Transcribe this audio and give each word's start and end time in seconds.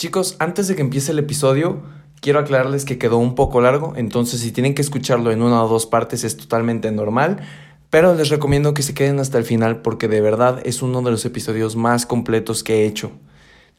Chicos, 0.00 0.36
antes 0.38 0.66
de 0.66 0.76
que 0.76 0.80
empiece 0.80 1.12
el 1.12 1.18
episodio, 1.18 1.82
quiero 2.22 2.38
aclararles 2.38 2.86
que 2.86 2.96
quedó 2.96 3.18
un 3.18 3.34
poco 3.34 3.60
largo, 3.60 3.92
entonces 3.96 4.40
si 4.40 4.50
tienen 4.50 4.74
que 4.74 4.80
escucharlo 4.80 5.30
en 5.30 5.42
una 5.42 5.62
o 5.62 5.68
dos 5.68 5.84
partes 5.84 6.24
es 6.24 6.38
totalmente 6.38 6.90
normal, 6.90 7.40
pero 7.90 8.14
les 8.14 8.30
recomiendo 8.30 8.72
que 8.72 8.80
se 8.80 8.94
queden 8.94 9.20
hasta 9.20 9.36
el 9.36 9.44
final 9.44 9.82
porque 9.82 10.08
de 10.08 10.22
verdad 10.22 10.62
es 10.64 10.80
uno 10.80 11.02
de 11.02 11.10
los 11.10 11.26
episodios 11.26 11.76
más 11.76 12.06
completos 12.06 12.64
que 12.64 12.76
he 12.76 12.86
hecho. 12.86 13.12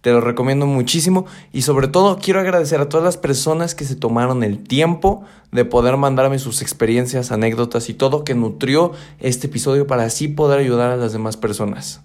Te 0.01 0.11
lo 0.11 0.21
recomiendo 0.21 0.67
muchísimo 0.67 1.25
y 1.51 1.63
sobre 1.63 1.87
todo 1.87 2.19
quiero 2.21 2.39
agradecer 2.39 2.81
a 2.81 2.87
todas 2.87 3.03
las 3.03 3.17
personas 3.17 3.73
que 3.73 3.85
se 3.85 3.95
tomaron 3.95 4.43
el 4.43 4.59
tiempo 4.59 5.23
de 5.51 5.65
poder 5.65 5.97
mandarme 5.97 6.37
sus 6.37 6.61
experiencias, 6.61 7.31
anécdotas 7.31 7.89
y 7.89 7.95
todo 7.95 8.23
que 8.23 8.35
nutrió 8.35 8.91
este 9.17 9.47
episodio 9.47 9.87
para 9.87 10.03
así 10.03 10.27
poder 10.27 10.59
ayudar 10.59 10.91
a 10.91 10.97
las 10.97 11.13
demás 11.13 11.35
personas. 11.35 12.01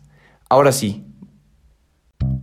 Ahora 0.49 0.73
sí. 0.73 1.05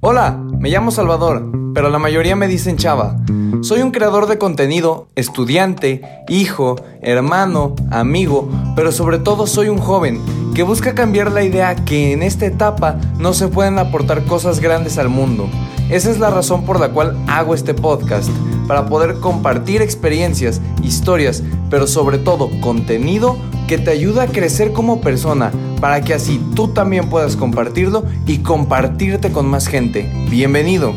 Hola, 0.02 0.38
me 0.60 0.70
llamo 0.70 0.92
Salvador, 0.92 1.50
pero 1.74 1.90
la 1.90 2.00
mayoría 2.00 2.36
me 2.36 2.48
dicen 2.48 2.78
Chava. 2.78 3.18
Soy 3.62 3.82
un 3.82 3.92
creador 3.92 4.28
de 4.28 4.38
contenido, 4.38 5.08
estudiante, 5.16 6.02
hijo, 6.28 6.76
hermano, 7.02 7.76
amigo, 7.92 8.50
pero 8.76 8.92
sobre 8.92 9.20
todo 9.20 9.48
soy 9.48 9.70
un 9.70 9.78
joven 9.78 10.22
que 10.54 10.64
busca 10.64 10.94
cambiar 10.94 11.32
la 11.32 11.44
idea 11.44 11.76
que 11.76 12.12
en 12.12 12.24
esta 12.24 12.46
etapa 12.46 12.98
no 13.18 13.34
se 13.34 13.48
pueden 13.48 13.80
aportar 13.80 14.26
cosas 14.26 14.60
grandes 14.60 14.98
al 14.98 15.10
mundo. 15.10 15.48
Esa 15.90 16.12
es 16.12 16.20
la 16.20 16.30
razón 16.30 16.66
por 16.66 16.80
la 16.80 16.90
cual 16.90 17.18
hago 17.28 17.54
este 17.54 17.74
podcast, 17.74 18.30
para 18.68 18.86
poder 18.86 19.16
compartir 19.20 19.82
experiencias, 19.82 20.62
historias, 20.82 21.44
pero 21.70 21.88
sobre 21.88 22.18
todo 22.18 22.50
contenido 22.62 23.38
que 23.68 23.78
te 23.78 23.92
ayuda 23.92 24.24
a 24.24 24.28
crecer 24.28 24.74
como 24.74 25.02
persona, 25.02 25.52
para 25.80 26.02
que 26.02 26.14
así 26.14 26.42
tú 26.56 26.70
también 26.70 27.10
puedas 27.10 27.36
compartirlo 27.36 28.06
y 28.26 28.40
compartirte 28.40 29.32
con 29.32 29.48
más 29.48 29.68
gente. 29.68 30.12
Bienvenido. 30.30 30.94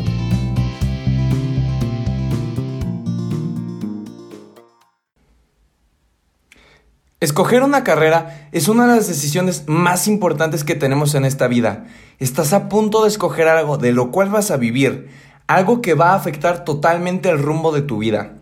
Escoger 7.19 7.63
una 7.63 7.83
carrera 7.83 8.47
es 8.51 8.67
una 8.67 8.85
de 8.85 8.95
las 8.95 9.07
decisiones 9.07 9.63
más 9.67 10.07
importantes 10.07 10.63
que 10.63 10.75
tenemos 10.75 11.15
en 11.15 11.25
esta 11.25 11.47
vida. 11.47 11.85
Estás 12.19 12.53
a 12.53 12.69
punto 12.69 13.03
de 13.03 13.09
escoger 13.09 13.47
algo 13.47 13.77
de 13.77 13.91
lo 13.91 14.11
cual 14.11 14.29
vas 14.29 14.51
a 14.51 14.57
vivir, 14.57 15.09
algo 15.47 15.81
que 15.81 15.95
va 15.95 16.11
a 16.11 16.15
afectar 16.15 16.63
totalmente 16.63 17.29
el 17.29 17.41
rumbo 17.41 17.71
de 17.71 17.81
tu 17.81 17.97
vida. 17.97 18.35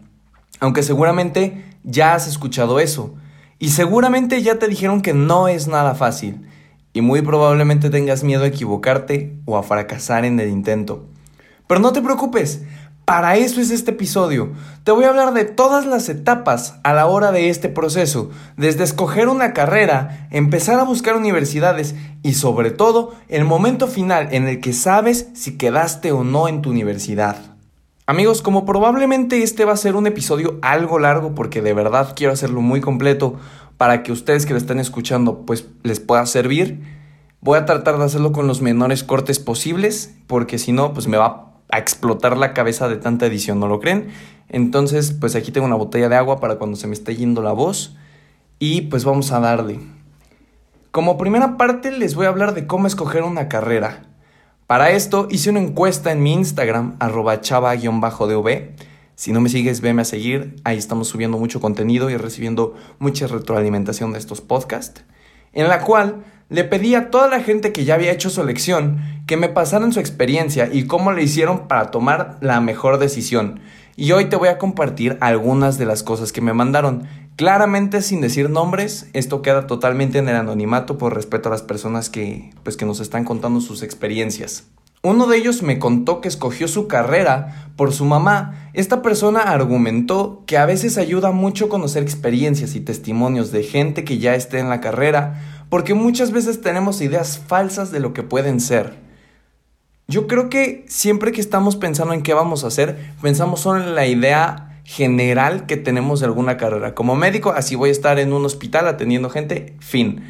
Aunque 0.60 0.84
seguramente 0.84 1.64
ya 1.84 2.16
has 2.16 2.28
escuchado 2.28 2.80
eso. 2.80 3.16
Y 3.58 3.70
seguramente 3.70 4.42
ya 4.42 4.60
te 4.60 4.68
dijeron 4.68 5.02
que 5.02 5.14
no 5.14 5.48
es 5.48 5.68
nada 5.68 5.96
fácil. 5.96 6.48
Y 6.94 7.02
muy 7.02 7.22
probablemente 7.22 7.90
tengas 7.90 8.24
miedo 8.24 8.44
a 8.44 8.48
equivocarte 8.48 9.38
o 9.46 9.58
a 9.58 9.64
fracasar 9.64 10.26
en 10.26 10.40
el 10.40 10.50
intento. 10.50 11.06
Pero 11.68 11.80
no 11.80 11.94
te 11.94 12.02
preocupes, 12.02 12.62
para 13.06 13.38
eso 13.38 13.62
es 13.62 13.72
este 13.72 13.92
episodio. 13.92 14.52
Te 14.84 14.92
voy 14.92 15.06
a 15.06 15.10
hablar 15.10 15.34
de 15.34 15.46
todas 15.46 15.86
las 15.86 16.10
etapas 16.10 16.76
a 16.84 16.94
la 16.94 17.06
hora 17.06 17.32
de 17.32 17.50
este 17.50 17.70
proceso, 17.70 18.32
desde 18.58 18.84
escoger 18.84 19.30
una 19.30 19.54
carrera, 19.54 20.28
empezar 20.32 20.80
a 20.80 20.84
buscar 20.84 21.16
universidades 21.16 21.96
y 22.24 22.34
sobre 22.34 22.72
todo 22.72 23.14
el 23.30 23.46
momento 23.46 23.88
final 23.88 24.30
en 24.32 24.48
el 24.48 24.60
que 24.60 24.74
sabes 24.74 25.30
si 25.34 25.58
quedaste 25.58 26.12
o 26.12 26.24
no 26.24 26.48
en 26.48 26.62
tu 26.62 26.72
universidad. 26.72 27.55
Amigos, 28.08 28.44
como 28.44 28.66
probablemente 28.66 29.42
este 29.42 29.66
va 29.66 29.74
a 29.74 29.78
ser 29.78 29.96
un 29.96 30.06
episodio 30.06 30.60
algo 30.62 31.00
largo 31.00 31.34
porque 31.34 31.64
de 31.64 31.74
verdad 31.74 32.14
quiero 32.16 32.34
hacerlo 32.34 32.62
muy 32.62 32.80
completo 32.80 33.36
para 33.78 34.04
que 34.04 34.12
ustedes 34.12 34.46
que 34.46 34.54
lo 34.54 34.60
están 34.60 34.80
escuchando 34.80 35.40
pues 35.46 35.68
les 35.82 36.00
pueda 36.00 36.24
servir, 36.28 36.84
voy 37.42 37.58
a 37.58 37.66
tratar 37.66 37.98
de 37.98 38.04
hacerlo 38.04 38.32
con 38.32 38.46
los 38.46 38.62
menores 38.62 39.04
cortes 39.04 39.40
posibles 39.40 40.14
porque 40.28 40.60
si 40.60 40.72
no 40.72 40.94
pues 40.94 41.08
me 41.08 41.18
va 41.18 41.54
a 41.72 41.80
explotar 41.80 42.38
la 42.38 42.54
cabeza 42.54 42.88
de 42.88 42.98
tanta 42.98 43.26
edición, 43.26 43.60
¿no 43.60 43.68
lo 43.68 43.80
creen? 43.80 44.10
Entonces, 44.50 45.12
pues 45.12 45.36
aquí 45.36 45.52
tengo 45.52 45.66
una 45.66 45.76
botella 45.76 46.08
de 46.08 46.16
agua 46.16 46.40
para 46.40 46.56
cuando 46.56 46.78
se 46.78 46.86
me 46.86 46.94
esté 46.94 47.16
yendo 47.16 47.42
la 47.42 47.52
voz. 47.52 47.96
Y 48.60 48.82
pues 48.82 49.04
vamos 49.04 49.32
a 49.32 49.40
darle. 49.40 49.80
Como 50.92 51.18
primera 51.18 51.58
parte 51.58 51.92
les 51.92 52.16
voy 52.16 52.28
a 52.28 52.30
hablar 52.30 52.54
de 52.54 52.68
cómo 52.68 52.88
escoger 52.88 53.24
una 53.24 53.50
carrera. 53.50 54.04
Para 54.68 54.90
esto 54.90 55.28
hice 55.30 55.52
una 55.52 55.60
encuesta 55.60 56.12
en 56.12 56.24
mi 56.24 56.34
Instagram, 56.34 56.96
arroba 57.00 57.40
chava-dv. 57.40 58.72
Si 59.14 59.32
no 59.32 59.40
me 59.40 59.50
sigues, 59.50 59.80
veme 59.80 60.02
a 60.02 60.06
seguir. 60.06 60.56
Ahí 60.64 60.76
estamos 60.76 61.08
subiendo 61.08 61.38
mucho 61.38 61.62
contenido 61.62 62.10
y 62.10 62.18
recibiendo 62.18 62.74
mucha 62.98 63.28
retroalimentación 63.28 64.12
de 64.12 64.18
estos 64.18 64.42
podcasts. 64.42 65.04
En 65.54 65.68
la 65.68 65.82
cual 65.82 66.26
le 66.50 66.64
pedí 66.64 66.96
a 66.96 67.12
toda 67.12 67.28
la 67.28 67.42
gente 67.42 67.72
que 67.72 67.86
ya 67.86 67.94
había 67.94 68.12
hecho 68.12 68.32
su 68.32 68.42
elección 68.42 69.02
que 69.28 69.38
me 69.38 69.50
pasaran 69.50 69.94
su 69.94 70.00
experiencia 70.00 70.68
y 70.74 70.88
cómo 70.88 71.12
le 71.12 71.22
hicieron 71.22 71.68
para 71.68 71.92
tomar 71.92 72.38
la 72.42 72.60
mejor 72.60 72.98
decisión. 72.98 73.60
Y 73.96 74.14
hoy 74.14 74.26
te 74.26 74.36
voy 74.36 74.50
a 74.50 74.58
compartir 74.58 75.18
algunas 75.22 75.78
de 75.78 75.86
las 75.86 76.02
cosas 76.02 76.32
que 76.32 76.42
me 76.42 76.54
mandaron. 76.54 77.08
Claramente 77.36 78.02
sin 78.02 78.22
decir 78.22 78.50
nombres, 78.50 79.08
esto 79.12 79.42
queda 79.42 79.68
totalmente 79.68 80.20
en 80.20 80.30
el 80.30 80.38
anonimato 80.38 80.98
por 80.98 81.14
respeto 81.14 81.50
a 81.50 81.52
las 81.52 81.64
personas 81.64 82.10
que 82.10 82.52
pues 82.64 82.78
que 82.78 82.86
nos 82.86 83.02
están 83.02 83.26
contando 83.26 83.60
sus 83.60 83.84
experiencias. 83.84 84.68
Uno 85.02 85.28
de 85.28 85.38
ellos 85.38 85.62
me 85.62 85.78
contó 85.78 86.22
que 86.22 86.30
escogió 86.30 86.68
su 86.70 86.88
carrera 86.88 87.72
por 87.76 87.92
su 87.92 88.06
mamá. 88.06 88.72
Esta 88.74 89.02
persona 89.02 89.42
argumentó 89.42 90.44
que 90.48 90.58
a 90.58 90.66
veces 90.66 90.98
ayuda 90.98 91.32
mucho 91.32 91.68
conocer 91.68 92.04
experiencias 92.04 92.74
y 92.74 92.80
testimonios 92.80 93.52
de 93.52 93.64
gente 93.64 94.06
que 94.06 94.18
ya 94.18 94.34
esté 94.34 94.60
en 94.60 94.70
la 94.70 94.80
carrera 94.80 95.42
porque 95.70 95.94
muchas 95.94 96.32
veces 96.32 96.62
tenemos 96.62 97.02
ideas 97.02 97.38
falsas 97.38 97.92
de 97.92 98.00
lo 98.00 98.14
que 98.14 98.24
pueden 98.24 98.62
ser. 98.62 98.96
Yo 100.08 100.28
creo 100.28 100.50
que 100.50 100.86
siempre 100.88 101.34
que 101.34 101.42
estamos 101.42 101.76
pensando 101.76 102.14
en 102.14 102.24
qué 102.24 102.34
vamos 102.34 102.64
a 102.64 102.68
hacer, 102.68 103.14
pensamos 103.22 103.60
solo 103.60 103.84
en 103.84 103.94
la 103.94 104.08
idea 104.08 104.65
general 104.86 105.66
que 105.66 105.78
tenemos 105.78 106.22
de 106.22 106.28
alguna 106.28 106.58
carrera. 106.58 106.94
Como 106.96 107.16
médico, 107.16 107.52
así 107.52 107.76
voy 107.76 107.90
a 107.90 107.92
estar 107.92 108.20
en 108.20 108.32
un 108.32 108.46
hospital 108.46 108.88
atendiendo 108.88 109.30
gente, 109.30 109.76
fin. 109.80 110.24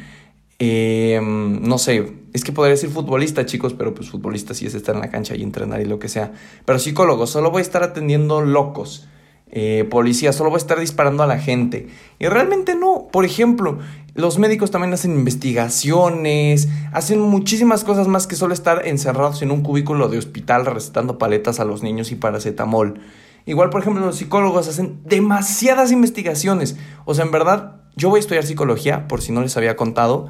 Em, 0.58 1.62
no 1.62 1.76
sé, 1.76 2.14
es 2.32 2.42
que 2.42 2.52
podría 2.52 2.72
decir 2.72 2.88
futbolista, 2.88 3.44
chicos, 3.44 3.74
pero 3.74 3.94
pues 3.94 4.08
futbolista 4.08 4.54
sí 4.54 4.66
es 4.66 4.74
estar 4.74 4.94
en 4.94 5.02
la 5.02 5.10
cancha 5.10 5.36
y 5.36 5.42
entrenar 5.42 5.82
y 5.82 5.84
lo 5.84 5.98
que 5.98 6.08
sea. 6.08 6.32
Pero 6.64 6.78
psicólogo, 6.78 7.26
solo 7.26 7.50
voy 7.50 7.60
a 7.60 7.62
estar 7.62 7.82
atendiendo 7.82 8.40
locos. 8.40 9.06
Eh, 9.52 9.86
policía, 9.90 10.32
solo 10.32 10.50
voy 10.50 10.56
a 10.56 10.58
estar 10.58 10.80
disparando 10.80 11.22
a 11.22 11.26
la 11.26 11.38
gente. 11.38 11.88
Y 12.18 12.26
realmente 12.26 12.74
no. 12.74 13.08
Por 13.12 13.26
ejemplo, 13.26 13.78
los 14.14 14.38
médicos 14.38 14.70
también 14.70 14.94
hacen 14.94 15.12
investigaciones, 15.12 16.68
hacen 16.92 17.20
muchísimas 17.20 17.84
cosas 17.84 18.08
más 18.08 18.26
que 18.26 18.34
solo 18.34 18.54
estar 18.54 18.88
encerrados 18.88 19.42
en 19.42 19.50
un 19.50 19.62
cubículo 19.62 20.08
de 20.08 20.16
hospital 20.16 20.64
recetando 20.64 21.18
paletas 21.18 21.60
a 21.60 21.66
los 21.66 21.82
niños 21.82 22.10
y 22.10 22.16
paracetamol. 22.16 23.00
Igual, 23.46 23.70
por 23.70 23.80
ejemplo, 23.80 24.04
los 24.04 24.16
psicólogos 24.16 24.68
hacen 24.68 25.00
demasiadas 25.04 25.92
investigaciones. 25.92 26.76
O 27.04 27.14
sea, 27.14 27.24
en 27.24 27.30
verdad, 27.30 27.80
yo 27.94 28.10
voy 28.10 28.18
a 28.18 28.20
estudiar 28.20 28.44
psicología, 28.44 29.08
por 29.08 29.22
si 29.22 29.32
no 29.32 29.40
les 29.40 29.56
había 29.56 29.76
contado. 29.76 30.28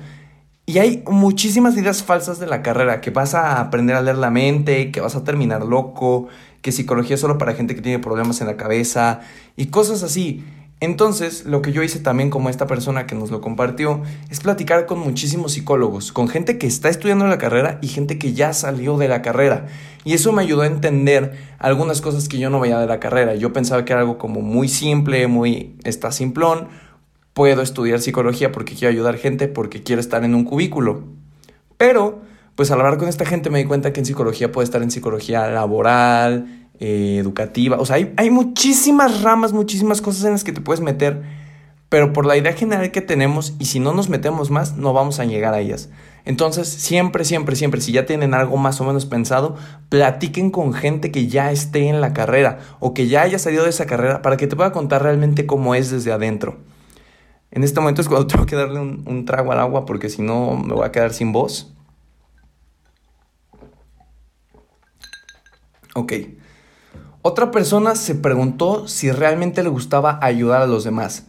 Y 0.67 0.79
hay 0.79 1.03
muchísimas 1.09 1.77
ideas 1.77 2.03
falsas 2.03 2.39
de 2.39 2.47
la 2.47 2.63
carrera, 2.63 3.01
que 3.01 3.11
vas 3.11 3.35
a 3.35 3.61
aprender 3.61 3.97
a 3.97 4.03
leer 4.03 4.19
la 4.19 4.31
mente, 4.31 4.91
que 4.91 5.01
vas 5.01 5.17
a 5.17 5.25
terminar 5.25 5.65
loco, 5.65 6.29
que 6.61 6.73
psicología 6.73 7.15
es 7.15 7.21
solo 7.21 7.39
para 7.39 7.55
gente 7.55 7.75
que 7.75 7.81
tiene 7.81 8.01
problemas 8.01 8.41
en 8.41 8.49
la 8.49 8.57
cabeza 8.57 9.21
y 9.57 9.67
cosas 9.67 10.03
así. 10.03 10.45
Entonces, 10.81 11.47
lo 11.47 11.63
que 11.63 11.73
yo 11.73 11.83
hice 11.83 12.01
también 12.01 12.29
como 12.29 12.51
esta 12.51 12.67
persona 12.67 13.07
que 13.07 13.15
nos 13.15 13.31
lo 13.31 13.41
compartió 13.41 14.03
es 14.29 14.41
platicar 14.41 14.85
con 14.85 14.99
muchísimos 14.99 15.53
psicólogos, 15.53 16.13
con 16.13 16.29
gente 16.29 16.59
que 16.59 16.67
está 16.67 16.91
estudiando 16.91 17.27
la 17.27 17.39
carrera 17.39 17.79
y 17.81 17.89
gente 17.89 18.19
que 18.19 18.35
ya 18.35 18.53
salió 18.53 18.99
de 18.99 19.09
la 19.09 19.23
carrera. 19.23 19.69
Y 20.05 20.13
eso 20.13 20.33
me 20.33 20.43
ayudó 20.43 20.63
a 20.63 20.67
entender 20.67 21.33
algunas 21.59 22.03
cosas 22.03 22.29
que 22.29 22.39
yo 22.39 22.51
no 22.51 22.61
veía 22.61 22.79
de 22.79 22.87
la 22.87 23.01
carrera. 23.01 23.35
Yo 23.35 23.55
pensaba 23.55 23.87
que 23.87 23.95
era 23.95 24.03
algo 24.03 24.19
como 24.19 24.43
muy 24.43 24.69
simple, 24.69 25.27
muy 25.29 25.77
está 25.85 26.13
simplón. 26.13 26.69
Puedo 27.33 27.63
estudiar 27.63 28.01
psicología 28.01 28.53
porque 28.53 28.75
quiero 28.75 28.93
ayudar 28.93 29.17
gente, 29.17 29.49
porque 29.49 29.83
quiero 29.83 30.01
estar 30.01 30.25
en 30.25 30.35
un 30.35 30.45
cubículo. 30.45 31.05
Pero 31.79 32.21
pues 32.55 32.71
al 32.71 32.81
hablar 32.81 32.99
con 32.99 33.09
esta 33.09 33.25
gente 33.27 33.51
me 33.51 33.59
di 33.59 33.65
cuenta 33.67 33.93
que 33.93 34.01
en 34.01 34.07
psicología 34.07 34.51
puede 34.51 34.65
estar 34.65 34.83
en 34.83 34.91
psicología 34.91 35.47
laboral, 35.49 36.66
eh, 36.81 37.17
educativa, 37.19 37.79
o 37.79 37.87
sea, 37.87 37.97
hay, 37.97 38.13
hay 38.17 38.31
muchísimas 38.31 39.23
ramas, 39.23 39.53
muchísimas 39.53 40.01
cosas 40.01 40.25
en 40.25 40.33
las 40.33 40.45
que 40.45 40.53
te 40.53 40.61
puedes 40.61 40.81
meter, 40.81 41.23
pero 41.89 42.13
por 42.13 42.27
la 42.27 42.37
idea 42.37 42.53
general 42.53 42.91
que 42.91 43.01
tenemos 43.01 43.55
y 43.59 43.67
si 43.67 43.81
no 43.81 43.93
nos 43.93 44.09
metemos 44.09 44.51
más, 44.51 44.77
no 44.77 44.93
vamos 44.93 45.21
a 45.21 45.25
llegar 45.25 45.55
a 45.55 45.61
ellas. 45.61 45.89
Entonces, 46.25 46.69
siempre, 46.69 47.25
siempre, 47.25 47.55
siempre, 47.55 47.81
si 47.81 47.93
ya 47.93 48.05
tienen 48.05 48.35
algo 48.35 48.57
más 48.57 48.81
o 48.81 48.85
menos 48.85 49.07
pensado, 49.07 49.57
platiquen 49.89 50.51
con 50.51 50.75
gente 50.75 51.13
que 51.13 51.29
ya 51.29 51.53
esté 51.53 51.89
en 51.89 52.01
la 52.01 52.13
carrera 52.13 52.59
o 52.81 52.95
que 52.95 53.07
ya 53.07 53.23
haya 53.23 53.39
salido 53.39 53.63
de 53.63 53.71
esa 53.71 53.87
carrera 53.87 54.23
para 54.23 54.37
que 54.37 54.49
te 54.49 54.57
pueda 54.57 54.73
contar 54.73 55.05
realmente 55.05 55.47
cómo 55.47 55.77
es 55.77 55.91
desde 55.91 56.11
adentro. 56.11 56.59
En 57.53 57.63
este 57.63 57.79
momento 57.79 58.03
es 58.03 58.09
cuando 58.09 58.27
tengo 58.29 58.45
que 58.45 58.57
darle 58.57 58.81
un, 58.81 59.05
un 59.07 59.25
trago 59.25 59.53
al 59.53 59.61
agua 59.61 59.87
porque 59.87 60.09
si 60.09 60.21
no 60.21 60.57
me 60.57 60.75
voy 60.75 60.85
a 60.85 60.91
quedar 60.91 61.13
sin 61.13 61.33
voz. 61.33 61.73
Ok. 65.95 66.13
Otra 67.29 67.51
persona 67.51 67.97
se 67.97 68.15
preguntó 68.15 68.87
si 68.87 69.11
realmente 69.11 69.65
le 69.65 69.69
gustaba 69.69 70.21
ayudar 70.23 70.63
a 70.63 70.67
los 70.69 70.85
demás. 70.85 71.27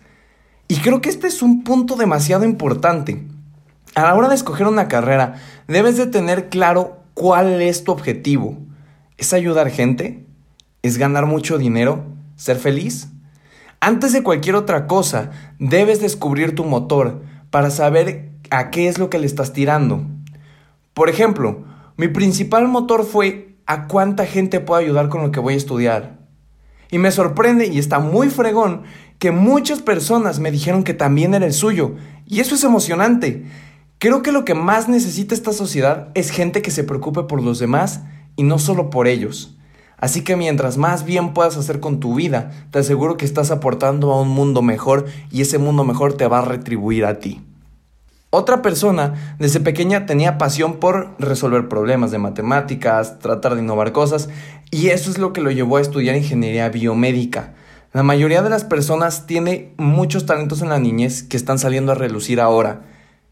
Y 0.68 0.76
creo 0.76 1.02
que 1.02 1.10
este 1.10 1.26
es 1.26 1.42
un 1.42 1.64
punto 1.64 1.96
demasiado 1.96 2.46
importante. 2.46 3.26
A 3.96 4.04
la 4.04 4.14
hora 4.14 4.30
de 4.30 4.36
escoger 4.36 4.68
una 4.68 4.88
carrera, 4.88 5.42
debes 5.68 5.98
de 5.98 6.06
tener 6.06 6.50
claro 6.50 7.00
cuál 7.16 7.64
es 7.64 7.84
tu 7.84 7.92
objetivo. 7.92 8.60
¿Es 9.18 9.34
ayudar 9.34 9.72
gente? 9.72 10.24
¿Es 10.84 11.00
ganar 11.00 11.26
mucho 11.26 11.58
dinero? 11.58 12.04
¿Ser 12.36 12.58
feliz? 12.58 13.08
Antes 13.80 14.14
de 14.14 14.22
cualquier 14.22 14.54
otra 14.54 14.86
cosa, 14.86 15.32
debes 15.58 16.00
descubrir 16.00 16.54
tu 16.54 16.64
motor 16.64 17.24
para 17.50 17.72
saber 17.72 18.34
a 18.52 18.70
qué 18.70 18.88
es 18.88 19.00
lo 19.00 19.10
que 19.10 19.18
le 19.18 19.26
estás 19.26 19.52
tirando. 19.52 20.04
Por 20.94 21.10
ejemplo, 21.10 21.66
mi 21.96 22.08
principal 22.08 22.68
motor 22.68 23.04
fue 23.04 23.57
a 23.68 23.88
cuánta 23.88 24.26
gente 24.26 24.60
puedo 24.60 24.80
ayudar 24.80 25.10
con 25.10 25.22
lo 25.22 25.32
que 25.32 25.40
voy 25.40 25.54
a 25.54 25.58
estudiar. 25.58 26.18
Y 26.90 26.98
me 26.98 27.12
sorprende 27.12 27.68
y 27.68 27.80
está 27.80 28.00
muy 28.00 28.30
fregón 28.30 28.84
que 29.20 29.32
muchas 29.32 29.82
personas 29.82 30.40
me 30.40 30.52
dijeron 30.52 30.84
que 30.84 30.94
también 30.94 31.34
era 31.34 31.46
el 31.46 31.54
suyo. 31.54 31.96
Y 32.26 32.40
eso 32.40 32.56
es 32.56 32.64
emocionante. 32.64 33.46
Creo 34.00 34.22
que 34.22 34.32
lo 34.32 34.46
que 34.46 34.54
más 34.54 34.88
necesita 34.88 35.36
esta 35.36 35.54
sociedad 35.54 36.10
es 36.14 36.30
gente 36.30 36.62
que 36.62 36.72
se 36.72 36.84
preocupe 36.84 37.24
por 37.24 37.42
los 37.42 37.60
demás 37.60 38.02
y 38.36 38.44
no 38.44 38.58
solo 38.60 38.90
por 38.90 39.08
ellos. 39.08 39.58
Así 39.98 40.24
que 40.24 40.36
mientras 40.36 40.78
más 40.78 41.04
bien 41.04 41.34
puedas 41.34 41.58
hacer 41.58 41.80
con 41.80 42.00
tu 42.00 42.14
vida, 42.14 42.52
te 42.70 42.80
aseguro 42.80 43.18
que 43.18 43.26
estás 43.26 43.50
aportando 43.50 44.12
a 44.14 44.22
un 44.22 44.30
mundo 44.30 44.62
mejor 44.62 45.08
y 45.32 45.42
ese 45.42 45.58
mundo 45.58 45.84
mejor 45.84 46.14
te 46.14 46.28
va 46.28 46.40
a 46.40 46.46
retribuir 46.46 47.06
a 47.06 47.20
ti. 47.20 47.42
Otra 48.30 48.62
persona 48.62 49.36
desde 49.40 49.62
pequeña 49.62 50.06
tenía 50.06 50.38
pasión 50.38 50.82
por 50.82 51.16
resolver 51.18 51.70
problemas 51.70 52.12
de 52.12 52.18
matemáticas, 52.18 53.20
tratar 53.20 53.56
de 53.56 53.62
innovar 53.62 53.94
cosas, 53.94 54.28
y 54.70 54.88
eso 54.88 55.10
es 55.10 55.18
lo 55.18 55.32
que 55.32 55.40
lo 55.40 55.50
llevó 55.50 55.78
a 55.78 55.82
estudiar 55.82 56.18
ingeniería 56.18 56.68
biomédica. 56.68 57.54
La 57.94 58.04
mayoría 58.04 58.42
de 58.42 58.50
las 58.50 58.66
personas 58.66 59.28
tiene 59.28 59.74
muchos 59.78 60.26
talentos 60.26 60.62
en 60.62 60.68
la 60.68 60.78
niñez 60.78 61.24
que 61.24 61.38
están 61.38 61.58
saliendo 61.58 61.94
a 61.94 61.96
relucir 61.96 62.42
ahora. 62.42 62.82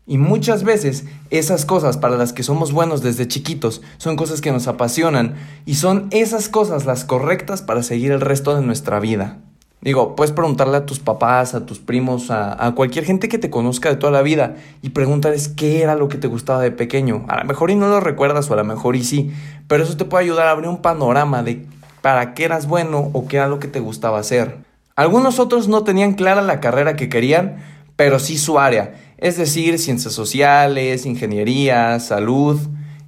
Y 0.07 0.17
muchas 0.17 0.63
veces 0.63 1.03
esas 1.29 1.65
cosas 1.65 1.97
para 1.97 2.15
las 2.15 2.31
que 2.31 2.43
somos 2.43 2.71
buenos 2.71 3.01
desde 3.01 3.27
chiquitos 3.27 3.81
son 3.97 4.15
cosas 4.15 4.39
que 4.39 4.53
nos 4.53 4.67
apasionan 4.67 5.35
y 5.65 5.75
son 5.75 6.07
esas 6.11 6.47
cosas 6.47 6.85
las 6.85 7.03
correctas 7.03 7.61
para 7.61 7.83
seguir 7.83 8.13
el 8.13 8.21
resto 8.21 8.55
de 8.55 8.65
nuestra 8.65 9.01
vida. 9.01 9.39
Digo, 9.85 10.17
puedes 10.17 10.33
preguntarle 10.33 10.75
a 10.75 10.85
tus 10.85 10.99
papás, 10.99 11.55
a 11.55 11.65
tus 11.65 11.79
primos, 11.79 12.29
a, 12.29 12.73
cualquier 12.75 13.05
gente 13.05 13.29
que 13.29 13.37
te 13.37 13.49
conozca 13.49 13.87
de 13.87 13.95
toda 13.95 14.11
la 14.11 14.21
vida 14.21 14.55
y 14.81 14.89
preguntarles 14.89 15.47
qué 15.47 15.81
era 15.81 15.95
lo 15.95 16.09
que 16.09 16.17
te 16.17 16.27
gustaba 16.27 16.61
de 16.61 16.71
pequeño. 16.71 17.23
A 17.29 17.37
lo 17.37 17.45
mejor 17.45 17.71
y 17.71 17.75
no 17.75 17.87
lo 17.87 18.01
recuerdas 18.01 18.49
o 18.49 18.53
a 18.53 18.57
lo 18.57 18.65
mejor 18.65 18.97
y 18.97 19.03
sí, 19.05 19.31
pero 19.69 19.83
eso 19.83 19.95
te 19.95 20.03
puede 20.03 20.25
ayudar 20.25 20.47
a 20.47 20.51
abrir 20.51 20.67
un 20.67 20.81
panorama 20.81 21.43
de 21.43 21.65
para 22.01 22.33
qué 22.33 22.43
eras 22.43 22.67
bueno 22.67 23.09
o 23.13 23.27
qué 23.27 23.37
era 23.37 23.47
lo 23.47 23.59
que 23.59 23.69
te 23.69 23.79
gustaba 23.79 24.19
hacer. 24.19 24.57
Algunos 24.95 25.39
otros 25.39 25.69
no 25.69 25.83
tenían 25.83 26.13
clara 26.13 26.41
la 26.41 26.59
carrera 26.59 26.97
que 26.97 27.07
querían, 27.07 27.57
pero 27.95 28.19
sí 28.19 28.37
su 28.37 28.59
área 28.59 28.95
es 29.17 29.37
decir, 29.37 29.79
ciencias 29.79 30.13
sociales, 30.13 31.05
ingeniería, 31.05 31.99
salud, 31.99 32.59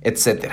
etc. 0.01 0.51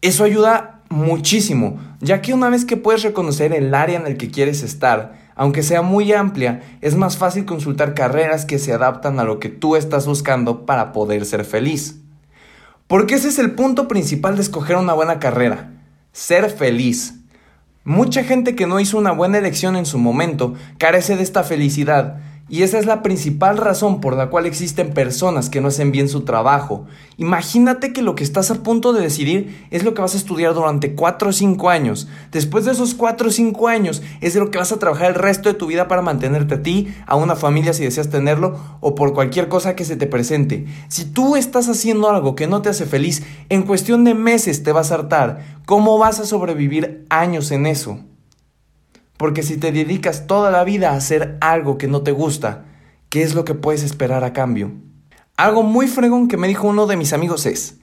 Eso 0.00 0.24
ayuda 0.24 0.82
muchísimo, 0.88 1.80
ya 2.00 2.20
que 2.22 2.34
una 2.34 2.48
vez 2.50 2.64
que 2.64 2.76
puedes 2.76 3.02
reconocer 3.02 3.52
el 3.52 3.74
área 3.74 3.98
en 3.98 4.06
el 4.06 4.16
que 4.16 4.30
quieres 4.30 4.62
estar, 4.62 5.19
aunque 5.40 5.62
sea 5.62 5.80
muy 5.80 6.12
amplia, 6.12 6.60
es 6.82 6.96
más 6.96 7.16
fácil 7.16 7.46
consultar 7.46 7.94
carreras 7.94 8.44
que 8.44 8.58
se 8.58 8.74
adaptan 8.74 9.18
a 9.18 9.24
lo 9.24 9.38
que 9.38 9.48
tú 9.48 9.74
estás 9.74 10.06
buscando 10.06 10.66
para 10.66 10.92
poder 10.92 11.24
ser 11.24 11.46
feliz. 11.46 11.96
Porque 12.86 13.14
ese 13.14 13.28
es 13.28 13.38
el 13.38 13.52
punto 13.52 13.88
principal 13.88 14.36
de 14.36 14.42
escoger 14.42 14.76
una 14.76 14.92
buena 14.92 15.18
carrera, 15.18 15.70
ser 16.12 16.50
feliz. 16.50 17.14
Mucha 17.84 18.22
gente 18.22 18.54
que 18.54 18.66
no 18.66 18.80
hizo 18.80 18.98
una 18.98 19.12
buena 19.12 19.38
elección 19.38 19.76
en 19.76 19.86
su 19.86 19.96
momento 19.96 20.56
carece 20.76 21.16
de 21.16 21.22
esta 21.22 21.42
felicidad 21.42 22.18
y 22.50 22.64
esa 22.64 22.78
es 22.80 22.84
la 22.84 23.00
principal 23.00 23.56
razón 23.56 24.00
por 24.00 24.16
la 24.16 24.28
cual 24.28 24.44
existen 24.44 24.92
personas 24.92 25.48
que 25.48 25.60
no 25.60 25.68
hacen 25.68 25.92
bien 25.92 26.08
su 26.08 26.22
trabajo. 26.22 26.84
Imagínate 27.16 27.92
que 27.92 28.02
lo 28.02 28.16
que 28.16 28.24
estás 28.24 28.50
a 28.50 28.62
punto 28.64 28.92
de 28.92 29.00
decidir 29.00 29.66
es 29.70 29.84
lo 29.84 29.94
que 29.94 30.02
vas 30.02 30.14
a 30.14 30.18
estudiar 30.18 30.52
durante 30.52 30.96
4 30.96 31.28
o 31.28 31.32
5 31.32 31.70
años. 31.70 32.08
Después 32.32 32.64
de 32.64 32.72
esos 32.72 32.94
4 32.94 33.28
o 33.28 33.30
5 33.30 33.68
años 33.68 34.02
es 34.20 34.34
lo 34.34 34.50
que 34.50 34.58
vas 34.58 34.72
a 34.72 34.80
trabajar 34.80 35.10
el 35.10 35.14
resto 35.14 35.48
de 35.48 35.54
tu 35.54 35.66
vida 35.66 35.86
para 35.86 36.02
mantenerte 36.02 36.54
a 36.56 36.62
ti, 36.62 36.92
a 37.06 37.14
una 37.14 37.36
familia 37.36 37.72
si 37.72 37.84
deseas 37.84 38.10
tenerlo 38.10 38.58
o 38.80 38.96
por 38.96 39.14
cualquier 39.14 39.48
cosa 39.48 39.76
que 39.76 39.84
se 39.84 39.96
te 39.96 40.08
presente. 40.08 40.66
Si 40.88 41.04
tú 41.04 41.36
estás 41.36 41.68
haciendo 41.68 42.10
algo 42.10 42.34
que 42.34 42.48
no 42.48 42.62
te 42.62 42.68
hace 42.68 42.84
feliz, 42.84 43.22
en 43.48 43.62
cuestión 43.62 44.02
de 44.02 44.14
meses 44.14 44.64
te 44.64 44.72
vas 44.72 44.90
a 44.90 44.96
hartar. 44.96 45.60
¿Cómo 45.66 45.98
vas 45.98 46.18
a 46.18 46.26
sobrevivir 46.26 47.06
años 47.10 47.52
en 47.52 47.66
eso? 47.66 48.00
Porque 49.20 49.42
si 49.42 49.58
te 49.58 49.70
dedicas 49.70 50.26
toda 50.26 50.50
la 50.50 50.64
vida 50.64 50.92
a 50.92 50.96
hacer 50.96 51.36
algo 51.42 51.76
que 51.76 51.88
no 51.88 52.00
te 52.00 52.10
gusta, 52.10 52.64
¿qué 53.10 53.20
es 53.20 53.34
lo 53.34 53.44
que 53.44 53.52
puedes 53.52 53.82
esperar 53.82 54.24
a 54.24 54.32
cambio? 54.32 54.72
Algo 55.36 55.62
muy 55.62 55.88
fregón 55.88 56.26
que 56.26 56.38
me 56.38 56.48
dijo 56.48 56.66
uno 56.66 56.86
de 56.86 56.96
mis 56.96 57.12
amigos 57.12 57.44
es, 57.44 57.80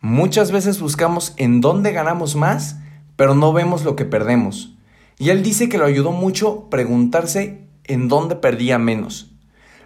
muchas 0.00 0.52
veces 0.52 0.78
buscamos 0.78 1.34
en 1.38 1.60
dónde 1.60 1.90
ganamos 1.90 2.36
más, 2.36 2.76
pero 3.16 3.34
no 3.34 3.52
vemos 3.52 3.82
lo 3.82 3.96
que 3.96 4.04
perdemos. 4.04 4.76
Y 5.18 5.30
él 5.30 5.42
dice 5.42 5.68
que 5.68 5.76
lo 5.76 5.86
ayudó 5.86 6.12
mucho 6.12 6.70
preguntarse 6.70 7.66
en 7.82 8.06
dónde 8.06 8.36
perdía 8.36 8.78
menos. 8.78 9.32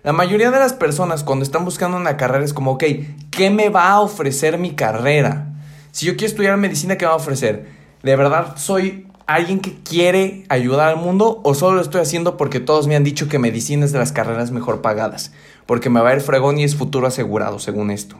La 0.03 0.13
mayoría 0.13 0.51
de 0.51 0.59
las 0.59 0.75
personas 0.75 1.25
cuando 1.25 1.47
están 1.47 1.65
buscando 1.65 1.97
una 1.97 2.19
carrera 2.19 2.45
es 2.45 2.53
como, 2.53 2.73
ok, 2.73 2.85
¿qué 3.31 3.49
me 3.49 3.71
va 3.71 3.89
a 3.89 4.01
ofrecer 4.01 4.59
mi 4.59 4.73
carrera? 4.75 5.55
Si 5.93 6.05
yo 6.05 6.13
quiero 6.13 6.27
estudiar 6.27 6.59
medicina, 6.59 6.99
¿qué 6.99 7.07
me 7.07 7.09
va 7.09 7.15
a 7.15 7.23
ofrecer? 7.23 7.71
¿De 8.03 8.17
verdad 8.17 8.59
soy 8.59 9.07
alguien 9.35 9.61
que 9.61 9.75
quiere 9.83 10.45
ayudar 10.49 10.89
al 10.89 10.97
mundo 10.97 11.41
o 11.45 11.55
solo 11.55 11.77
lo 11.77 11.83
estoy 11.83 12.01
haciendo 12.01 12.37
porque 12.37 12.61
todos 12.61 12.87
me 12.87 12.97
han 12.97 13.05
dicho 13.05 13.29
que 13.29 13.39
medicina 13.39 13.85
es 13.85 13.93
de 13.93 13.99
las 13.99 14.13
carreras 14.13 14.51
mejor 14.51 14.83
pagadas? 14.83 15.33
Porque 15.67 15.91
me 15.91 16.01
va 16.01 16.11
a 16.11 16.15
ir 16.15 16.21
fregón 16.21 16.59
y 16.59 16.65
es 16.65 16.77
futuro 16.77 17.07
asegurado, 17.07 17.59
según 17.59 17.91
esto. 17.91 18.17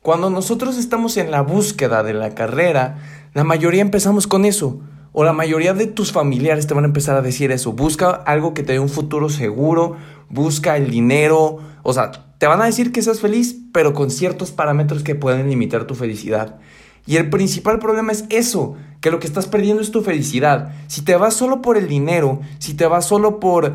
Cuando 0.00 0.30
nosotros 0.30 0.78
estamos 0.78 1.16
en 1.16 1.30
la 1.30 1.42
búsqueda 1.42 2.02
de 2.02 2.14
la 2.14 2.34
carrera, 2.34 2.98
la 3.34 3.44
mayoría 3.44 3.82
empezamos 3.82 4.26
con 4.26 4.44
eso. 4.44 4.80
O 5.12 5.24
la 5.24 5.32
mayoría 5.32 5.74
de 5.74 5.86
tus 5.86 6.12
familiares 6.12 6.66
te 6.66 6.74
van 6.74 6.84
a 6.84 6.88
empezar 6.88 7.16
a 7.16 7.22
decir 7.22 7.50
eso. 7.50 7.72
Busca 7.72 8.10
algo 8.10 8.54
que 8.54 8.62
te 8.62 8.74
dé 8.74 8.78
un 8.78 8.88
futuro 8.88 9.28
seguro, 9.28 9.96
busca 10.28 10.76
el 10.76 10.90
dinero. 10.90 11.58
O 11.82 11.92
sea, 11.92 12.12
te 12.38 12.46
van 12.46 12.62
a 12.62 12.66
decir 12.66 12.92
que 12.92 13.02
seas 13.02 13.20
feliz, 13.20 13.56
pero 13.72 13.94
con 13.94 14.10
ciertos 14.10 14.52
parámetros 14.52 15.02
que 15.02 15.14
pueden 15.14 15.48
limitar 15.48 15.86
tu 15.86 15.94
felicidad. 15.94 16.58
Y 17.04 17.16
el 17.16 17.30
principal 17.30 17.78
problema 17.78 18.12
es 18.12 18.26
eso, 18.28 18.76
que 19.00 19.10
lo 19.10 19.20
que 19.20 19.26
estás 19.26 19.46
perdiendo 19.46 19.82
es 19.82 19.90
tu 19.90 20.02
felicidad. 20.02 20.72
Si 20.86 21.02
te 21.02 21.16
vas 21.16 21.34
solo 21.34 21.62
por 21.62 21.76
el 21.76 21.88
dinero, 21.88 22.40
si 22.58 22.74
te 22.74 22.86
vas 22.86 23.06
solo 23.06 23.40
por 23.40 23.74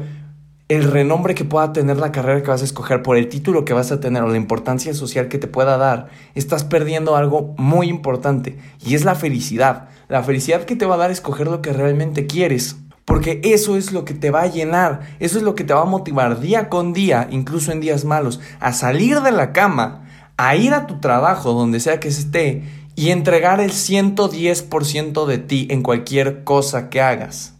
el 0.69 0.89
renombre 0.91 1.35
que 1.35 1.45
pueda 1.45 1.73
tener 1.73 1.97
la 1.97 2.11
carrera 2.11 2.41
que 2.41 2.49
vas 2.49 2.61
a 2.61 2.65
escoger, 2.65 3.03
por 3.03 3.17
el 3.17 3.29
título 3.29 3.65
que 3.65 3.73
vas 3.73 3.91
a 3.91 3.99
tener 3.99 4.23
o 4.23 4.29
la 4.29 4.37
importancia 4.37 4.93
social 4.93 5.27
que 5.27 5.37
te 5.37 5.47
pueda 5.47 5.77
dar, 5.77 6.07
estás 6.35 6.63
perdiendo 6.63 7.15
algo 7.15 7.53
muy 7.57 7.89
importante 7.89 8.57
y 8.83 8.95
es 8.95 9.03
la 9.03 9.15
felicidad. 9.15 9.89
La 10.07 10.23
felicidad 10.23 10.63
que 10.63 10.75
te 10.75 10.85
va 10.85 10.95
a 10.95 10.99
dar 10.99 11.11
escoger 11.11 11.47
lo 11.47 11.61
que 11.61 11.73
realmente 11.73 12.27
quieres. 12.27 12.77
Porque 13.05 13.41
eso 13.43 13.75
es 13.75 13.91
lo 13.91 14.05
que 14.05 14.13
te 14.13 14.31
va 14.31 14.43
a 14.43 14.47
llenar, 14.47 15.01
eso 15.19 15.37
es 15.37 15.43
lo 15.43 15.55
que 15.55 15.65
te 15.65 15.73
va 15.73 15.81
a 15.81 15.85
motivar 15.85 16.39
día 16.39 16.69
con 16.69 16.93
día, 16.93 17.27
incluso 17.31 17.73
en 17.73 17.81
días 17.81 18.05
malos, 18.05 18.39
a 18.61 18.71
salir 18.71 19.19
de 19.19 19.33
la 19.33 19.51
cama, 19.51 20.05
a 20.37 20.55
ir 20.55 20.73
a 20.73 20.87
tu 20.87 21.01
trabajo, 21.01 21.51
donde 21.51 21.81
sea 21.81 21.99
que 21.99 22.07
esté, 22.07 22.63
y 22.95 23.09
entregar 23.09 23.59
el 23.59 23.71
110% 23.71 25.25
de 25.25 25.37
ti 25.37 25.67
en 25.69 25.83
cualquier 25.83 26.43
cosa 26.43 26.89
que 26.89 27.01
hagas. 27.01 27.55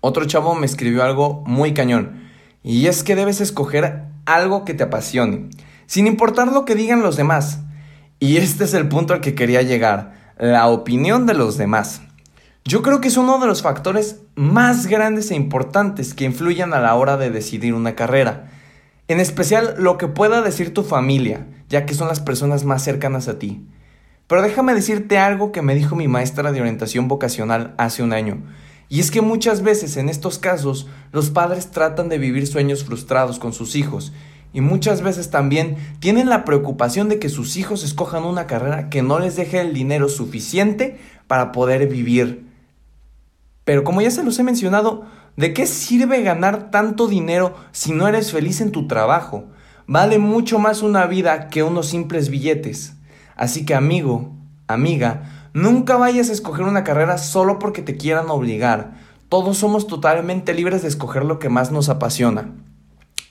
Otro 0.00 0.24
chavo 0.26 0.54
me 0.54 0.66
escribió 0.66 1.02
algo 1.02 1.42
muy 1.46 1.74
cañón, 1.74 2.28
y 2.62 2.86
es 2.86 3.02
que 3.02 3.16
debes 3.16 3.40
escoger 3.40 4.04
algo 4.24 4.64
que 4.64 4.74
te 4.74 4.84
apasione, 4.84 5.48
sin 5.86 6.06
importar 6.06 6.52
lo 6.52 6.64
que 6.64 6.74
digan 6.74 7.02
los 7.02 7.16
demás. 7.16 7.60
Y 8.18 8.36
este 8.36 8.64
es 8.64 8.74
el 8.74 8.88
punto 8.88 9.14
al 9.14 9.20
que 9.20 9.34
quería 9.34 9.62
llegar, 9.62 10.34
la 10.38 10.68
opinión 10.68 11.26
de 11.26 11.34
los 11.34 11.56
demás. 11.56 12.02
Yo 12.64 12.82
creo 12.82 13.00
que 13.00 13.08
es 13.08 13.16
uno 13.16 13.38
de 13.38 13.46
los 13.46 13.62
factores 13.62 14.20
más 14.34 14.86
grandes 14.86 15.30
e 15.30 15.36
importantes 15.36 16.14
que 16.14 16.24
influyen 16.24 16.74
a 16.74 16.80
la 16.80 16.94
hora 16.96 17.16
de 17.16 17.30
decidir 17.30 17.74
una 17.74 17.94
carrera. 17.94 18.50
En 19.06 19.20
especial 19.20 19.76
lo 19.78 19.98
que 19.98 20.08
pueda 20.08 20.42
decir 20.42 20.74
tu 20.74 20.82
familia, 20.82 21.46
ya 21.68 21.86
que 21.86 21.94
son 21.94 22.08
las 22.08 22.18
personas 22.18 22.64
más 22.64 22.82
cercanas 22.82 23.28
a 23.28 23.38
ti. 23.38 23.64
Pero 24.26 24.42
déjame 24.42 24.74
decirte 24.74 25.18
algo 25.18 25.52
que 25.52 25.62
me 25.62 25.74
dijo 25.74 25.94
mi 25.94 26.08
maestra 26.08 26.50
de 26.50 26.60
orientación 26.60 27.06
vocacional 27.06 27.74
hace 27.78 28.02
un 28.02 28.12
año. 28.12 28.42
Y 28.88 29.00
es 29.00 29.10
que 29.10 29.20
muchas 29.20 29.62
veces 29.62 29.96
en 29.96 30.08
estos 30.08 30.38
casos 30.38 30.88
los 31.12 31.30
padres 31.30 31.70
tratan 31.70 32.08
de 32.08 32.18
vivir 32.18 32.46
sueños 32.46 32.84
frustrados 32.84 33.38
con 33.38 33.52
sus 33.52 33.76
hijos 33.76 34.12
y 34.52 34.60
muchas 34.60 35.02
veces 35.02 35.30
también 35.30 35.76
tienen 36.00 36.28
la 36.28 36.44
preocupación 36.44 37.08
de 37.08 37.18
que 37.18 37.28
sus 37.28 37.56
hijos 37.56 37.84
escojan 37.84 38.24
una 38.24 38.46
carrera 38.46 38.88
que 38.88 39.02
no 39.02 39.18
les 39.18 39.36
deje 39.36 39.60
el 39.60 39.74
dinero 39.74 40.08
suficiente 40.08 40.98
para 41.26 41.52
poder 41.52 41.86
vivir. 41.88 42.46
Pero 43.64 43.84
como 43.84 44.00
ya 44.00 44.10
se 44.10 44.24
los 44.24 44.38
he 44.38 44.44
mencionado, 44.44 45.04
¿de 45.36 45.52
qué 45.52 45.66
sirve 45.66 46.22
ganar 46.22 46.70
tanto 46.70 47.06
dinero 47.06 47.54
si 47.72 47.92
no 47.92 48.08
eres 48.08 48.32
feliz 48.32 48.60
en 48.60 48.72
tu 48.72 48.86
trabajo? 48.86 49.44
Vale 49.86 50.18
mucho 50.18 50.58
más 50.58 50.82
una 50.82 51.06
vida 51.06 51.48
que 51.48 51.62
unos 51.62 51.88
simples 51.88 52.28
billetes. 52.28 52.95
Así 53.36 53.64
que 53.64 53.74
amigo, 53.74 54.32
amiga, 54.66 55.48
nunca 55.52 55.96
vayas 55.96 56.30
a 56.30 56.32
escoger 56.32 56.64
una 56.64 56.84
carrera 56.84 57.18
solo 57.18 57.58
porque 57.58 57.82
te 57.82 57.96
quieran 57.96 58.30
obligar. 58.30 58.94
Todos 59.28 59.58
somos 59.58 59.86
totalmente 59.86 60.54
libres 60.54 60.82
de 60.82 60.88
escoger 60.88 61.24
lo 61.24 61.38
que 61.38 61.48
más 61.48 61.70
nos 61.70 61.88
apasiona. 61.88 62.52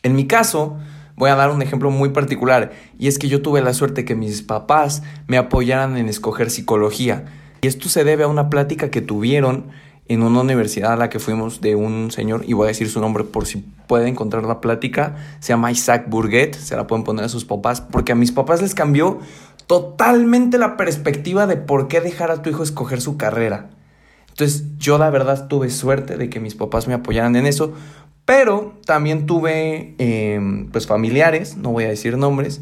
En 0.04 0.16
mi 0.16 0.28
caso, 0.28 0.78
voy 1.16 1.30
a 1.30 1.36
dar 1.36 1.50
un 1.50 1.62
ejemplo 1.62 1.90
muy 1.90 2.10
particular, 2.10 2.72
y 3.00 3.08
es 3.08 3.18
que 3.18 3.30
yo 3.30 3.42
tuve 3.42 3.62
la 3.62 3.74
suerte 3.74 4.06
que 4.06 4.16
mis 4.16 4.42
papás 4.42 5.02
me 5.28 5.38
apoyaran 5.38 5.98
en 5.98 6.08
escoger 6.08 6.52
psicología. 6.52 7.26
Y 7.62 7.68
esto 7.68 7.90
se 7.90 8.04
debe 8.04 8.26
a 8.26 8.28
una 8.28 8.50
plática 8.50 8.92
que 8.92 9.02
tuvieron 9.02 9.68
en 10.08 10.22
una 10.22 10.42
universidad 10.42 10.94
a 10.94 10.98
la 10.98 11.10
que 11.10 11.18
fuimos 11.18 11.62
de 11.62 11.76
un 11.76 12.12
señor, 12.12 12.44
y 12.46 12.54
voy 12.54 12.66
a 12.66 12.68
decir 12.68 12.90
su 12.90 13.02
nombre 13.02 13.24
por 13.24 13.48
si 13.48 13.66
pueden 13.88 14.10
encontrar 14.10 14.44
la 14.44 14.62
plática, 14.62 15.16
se 15.40 15.54
llama 15.54 15.72
Isaac 15.72 16.06
Burguet, 16.10 16.56
se 16.56 16.76
la 16.76 16.86
pueden 16.86 17.04
poner 17.04 17.26
a 17.26 17.30
sus 17.30 17.46
papás, 17.46 17.82
porque 17.82 18.12
a 18.12 18.16
mis 18.16 18.32
papás 18.32 18.62
les 18.62 18.76
cambió 18.76 19.20
totalmente 19.68 20.58
la 20.58 20.78
perspectiva 20.78 21.48
de 21.48 21.58
por 21.58 21.88
qué 21.88 22.02
dejar 22.02 22.32
a 22.32 22.42
tu 22.42 22.50
hijo 22.50 22.64
escoger 22.64 23.02
su 23.02 23.18
carrera. 23.18 23.70
Entonces 24.30 24.66
yo 24.78 24.98
la 24.98 25.10
verdad 25.10 25.48
tuve 25.48 25.70
suerte 25.70 26.18
de 26.18 26.30
que 26.30 26.40
mis 26.40 26.56
papás 26.56 26.88
me 26.88 26.94
apoyaran 26.94 27.36
en 27.36 27.46
eso, 27.46 27.74
pero 28.26 28.74
también 28.86 29.26
tuve 29.26 29.96
em, 29.98 30.70
pues 30.72 30.88
familiares, 30.88 31.58
no 31.58 31.72
voy 31.72 31.86
a 31.86 31.90
decir 31.90 32.18
nombres, 32.18 32.62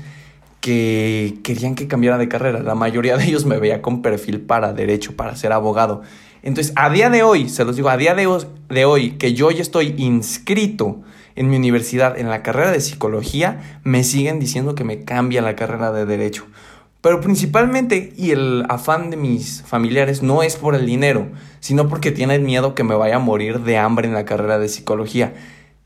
que 0.62 1.39
querían 1.43 1.75
que 1.75 1.88
cambiara 1.88 2.17
de 2.17 2.27
carrera. 2.29 2.62
La 2.62 2.75
mayoría 2.75 3.17
de 3.17 3.25
ellos 3.25 3.45
me 3.45 3.57
veía 3.57 3.81
con 3.81 4.01
perfil 4.01 4.41
para 4.41 4.72
derecho, 4.72 5.15
para 5.15 5.36
ser 5.36 5.51
abogado. 5.51 6.03
Entonces, 6.41 6.74
a 6.75 6.89
día 6.89 7.10
de 7.10 7.24
hoy, 7.24 7.50
se 7.50 7.65
los 7.65 7.75
digo, 7.75 7.89
a 7.89 7.98
día 7.98 8.13
de, 8.13 8.29
de 8.69 8.86
hoy, 8.86 9.12
que 9.12 9.33
yo 9.33 9.50
ya 9.50 9.62
estoy 9.62 9.95
inscrito 9.98 11.01
en 11.36 11.50
mi 11.50 11.55
universidad 11.55 12.17
en 12.19 12.29
la 12.29 12.43
carrera 12.43 12.72
de 12.72 12.81
psicología, 12.81 13.79
me 13.83 14.03
siguen 14.03 14.39
diciendo 14.39 14.75
que 14.75 14.83
me 14.83 15.03
cambia 15.03 15.41
la 15.41 15.55
carrera 15.55 15.91
de 15.91 16.05
derecho. 16.05 16.45
Pero 17.03 17.19
principalmente, 17.19 18.13
y 18.15 18.31
el 18.31 18.63
afán 18.69 19.10
de 19.10 19.17
mis 19.17 19.62
familiares 19.63 20.24
no 20.24 20.41
es 20.41 20.55
por 20.55 20.74
el 20.74 20.86
dinero, 20.86 21.27
sino 21.60 21.89
porque 21.89 22.13
tienen 22.13 22.45
miedo 22.45 22.75
que 22.75 22.86
me 22.86 22.95
vaya 22.95 23.17
a 23.17 23.19
morir 23.19 23.60
de 23.60 23.77
hambre 23.77 24.07
en 24.07 24.13
la 24.13 24.24
carrera 24.24 24.57
de 24.57 24.69
psicología. 24.69 25.33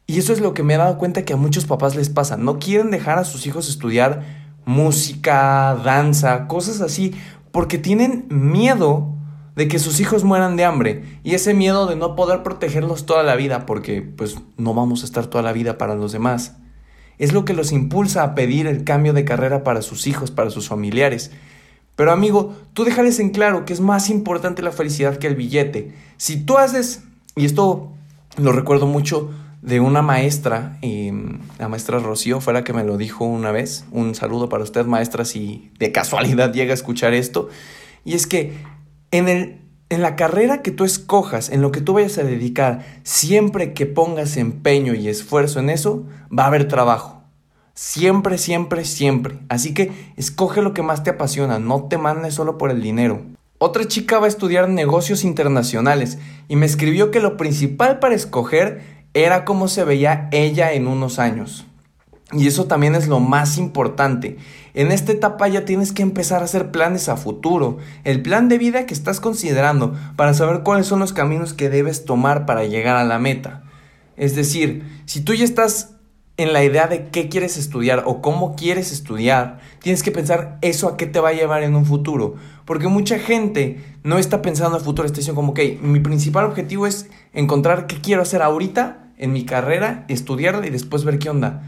Y 0.06 0.20
eso 0.20 0.32
es 0.32 0.42
lo 0.42 0.54
que 0.54 0.62
me 0.62 0.76
he 0.76 0.78
dado 0.78 1.00
cuenta 1.00 1.26
que 1.26 1.34
a 1.34 1.38
muchos 1.38 1.66
papás 1.66 1.96
les 1.96 2.10
pasa. 2.10 2.38
No 2.38 2.60
quieren 2.60 2.92
dejar 2.92 3.18
a 3.18 3.26
sus 3.26 3.48
hijos 3.48 3.68
estudiar 3.68 4.26
música, 4.66 5.76
danza, 5.84 6.46
cosas 6.46 6.82
así, 6.82 7.16
porque 7.52 7.80
tienen 7.80 8.28
miedo 8.30 9.16
de 9.56 9.68
que 9.68 9.80
sus 9.80 10.00
hijos 10.00 10.24
mueran 10.24 10.56
de 10.56 10.66
hambre 10.66 11.20
y 11.24 11.34
ese 11.34 11.56
miedo 11.56 11.88
de 11.88 11.96
no 11.96 12.16
poder 12.16 12.44
protegerlos 12.44 13.08
toda 13.08 13.24
la 13.24 13.36
vida 13.36 13.66
porque 13.66 14.04
pues 14.04 14.38
no 14.58 14.76
vamos 14.76 15.02
a 15.02 15.06
estar 15.06 15.26
toda 15.26 15.42
la 15.42 15.52
vida 15.52 15.80
para 15.80 15.96
los 15.96 16.12
demás. 16.12 16.58
Es 17.18 17.34
lo 17.34 17.46
que 17.46 17.54
los 17.54 17.72
impulsa 17.72 18.24
a 18.24 18.36
pedir 18.36 18.68
el 18.68 18.84
cambio 18.84 19.14
de 19.14 19.26
carrera 19.26 19.64
para 19.64 19.82
sus 19.82 20.08
hijos, 20.08 20.32
para 20.32 20.50
sus 20.50 20.68
familiares. 20.68 21.32
Pero 21.96 22.12
amigo, 22.12 22.56
tú 22.74 22.84
déjales 22.84 23.20
en 23.20 23.32
claro 23.32 23.66
que 23.66 23.74
es 23.74 23.82
más 23.82 24.10
importante 24.10 24.62
la 24.62 24.72
felicidad 24.72 25.18
que 25.18 25.28
el 25.28 25.36
billete. 25.36 25.94
Si 26.18 26.40
tú 26.40 26.58
haces, 26.58 27.04
y 27.36 27.46
esto 27.46 27.92
lo 28.38 28.52
recuerdo 28.52 28.86
mucho 28.86 29.32
de 29.62 29.80
una 29.80 30.02
maestra, 30.02 30.78
la 31.60 31.68
maestra 31.68 32.00
Rocío 32.00 32.40
fue 32.40 32.54
la 32.54 32.64
que 32.64 32.74
me 32.74 32.84
lo 32.84 32.98
dijo 32.98 33.26
una 33.26 33.52
vez, 33.52 33.86
un 33.92 34.14
saludo 34.16 34.48
para 34.48 34.64
usted 34.64 34.86
maestra 34.86 35.26
si 35.26 35.72
de 35.80 35.92
casualidad 35.92 36.54
llega 36.54 36.72
a 36.72 36.76
escuchar 36.76 37.14
esto, 37.14 37.50
y 38.06 38.14
es 38.14 38.28
que 38.28 38.54
en, 39.12 39.28
el, 39.28 39.60
en 39.90 40.02
la 40.02 40.16
carrera 40.16 40.62
que 40.62 40.72
tú 40.72 40.84
escojas, 40.84 41.50
en 41.50 41.62
lo 41.62 41.72
que 41.72 41.82
tú 41.82 41.94
vayas 41.94 42.18
a 42.18 42.24
dedicar, 42.24 42.86
siempre 43.04 43.74
que 43.74 43.86
pongas 43.86 44.38
empeño 44.38 44.94
y 44.94 45.08
esfuerzo 45.08 45.60
en 45.60 45.70
eso, 45.70 46.06
va 46.36 46.44
a 46.44 46.48
haber 46.48 46.68
trabajo. 46.68 47.22
Siempre, 47.74 48.40
siempre, 48.40 48.86
siempre. 48.86 49.38
Así 49.50 49.74
que 49.74 49.92
escoge 50.18 50.64
lo 50.64 50.74
que 50.74 50.82
más 50.82 51.04
te 51.04 51.12
apasiona, 51.12 51.60
no 51.60 51.84
te 51.84 51.98
mandes 51.98 52.34
solo 52.34 52.58
por 52.58 52.72
el 52.72 52.82
dinero. 52.82 53.22
Otra 53.60 53.88
chica 53.88 54.18
va 54.18 54.26
a 54.26 54.30
estudiar 54.30 54.68
negocios 54.68 55.24
internacionales 55.24 56.18
y 56.48 56.56
me 56.56 56.66
escribió 56.66 57.12
que 57.12 57.20
lo 57.20 57.38
principal 57.38 58.00
para 58.00 58.16
escoger 58.16 58.82
era 59.14 59.46
cómo 59.46 59.68
se 59.68 59.84
veía 59.84 60.28
ella 60.32 60.74
en 60.74 60.88
unos 60.88 61.20
años. 61.20 61.67
Y 62.34 62.48
eso 62.48 62.66
también 62.66 62.94
es 62.94 63.08
lo 63.08 63.22
más 63.22 63.58
importante. 63.58 64.38
En 64.74 64.92
esta 64.92 65.14
etapa 65.14 65.48
ya 65.48 65.64
tienes 65.64 65.94
que 65.94 66.02
empezar 66.02 66.42
a 66.42 66.46
hacer 66.46 66.72
planes 66.72 67.08
a 67.08 67.16
futuro, 67.16 67.78
el 68.04 68.22
plan 68.22 68.50
de 68.50 68.58
vida 68.58 68.86
que 68.86 68.94
estás 68.94 69.22
considerando 69.22 69.96
para 70.18 70.34
saber 70.34 70.62
cuáles 70.64 70.88
son 70.88 71.00
los 71.00 71.14
caminos 71.14 71.54
que 71.54 71.70
debes 71.70 72.04
tomar 72.04 72.46
para 72.46 72.66
llegar 72.66 72.98
a 72.98 73.06
la 73.06 73.18
meta. 73.18 73.64
Es 74.18 74.36
decir, 74.36 74.84
si 75.06 75.22
tú 75.22 75.34
ya 75.36 75.46
estás 75.46 75.92
en 76.36 76.52
la 76.52 76.66
idea 76.66 76.88
de 76.88 77.08
qué 77.08 77.30
quieres 77.30 77.58
estudiar 77.58 78.04
o 78.06 78.22
cómo 78.22 78.56
quieres 78.56 78.92
estudiar, 78.92 79.60
tienes 79.82 80.04
que 80.04 80.12
pensar 80.12 80.58
eso 80.62 80.90
a 80.90 80.98
qué 80.98 81.06
te 81.06 81.22
va 81.22 81.30
a 81.30 81.34
llevar 81.34 81.64
en 81.64 81.76
un 81.76 81.86
futuro. 81.86 82.36
Porque 82.66 82.90
mucha 82.90 83.20
gente 83.20 83.82
no 84.04 84.18
está 84.18 84.42
pensando 84.42 84.76
en 84.76 84.82
el 84.82 84.86
futuro, 84.86 85.06
está 85.06 85.18
diciendo 85.18 85.40
como, 85.40 85.54
ok, 85.54 85.60
mi 85.82 86.02
principal 86.02 86.46
objetivo 86.46 86.86
es 86.88 87.10
encontrar 87.34 87.88
qué 87.88 88.02
quiero 88.02 88.22
hacer 88.22 88.42
ahorita 88.42 89.12
en 89.18 89.32
mi 89.32 89.46
carrera, 89.46 90.04
estudiarla 90.10 90.68
y 90.68 90.72
después 90.72 91.06
ver 91.06 91.20
qué 91.20 91.30
onda. 91.30 91.64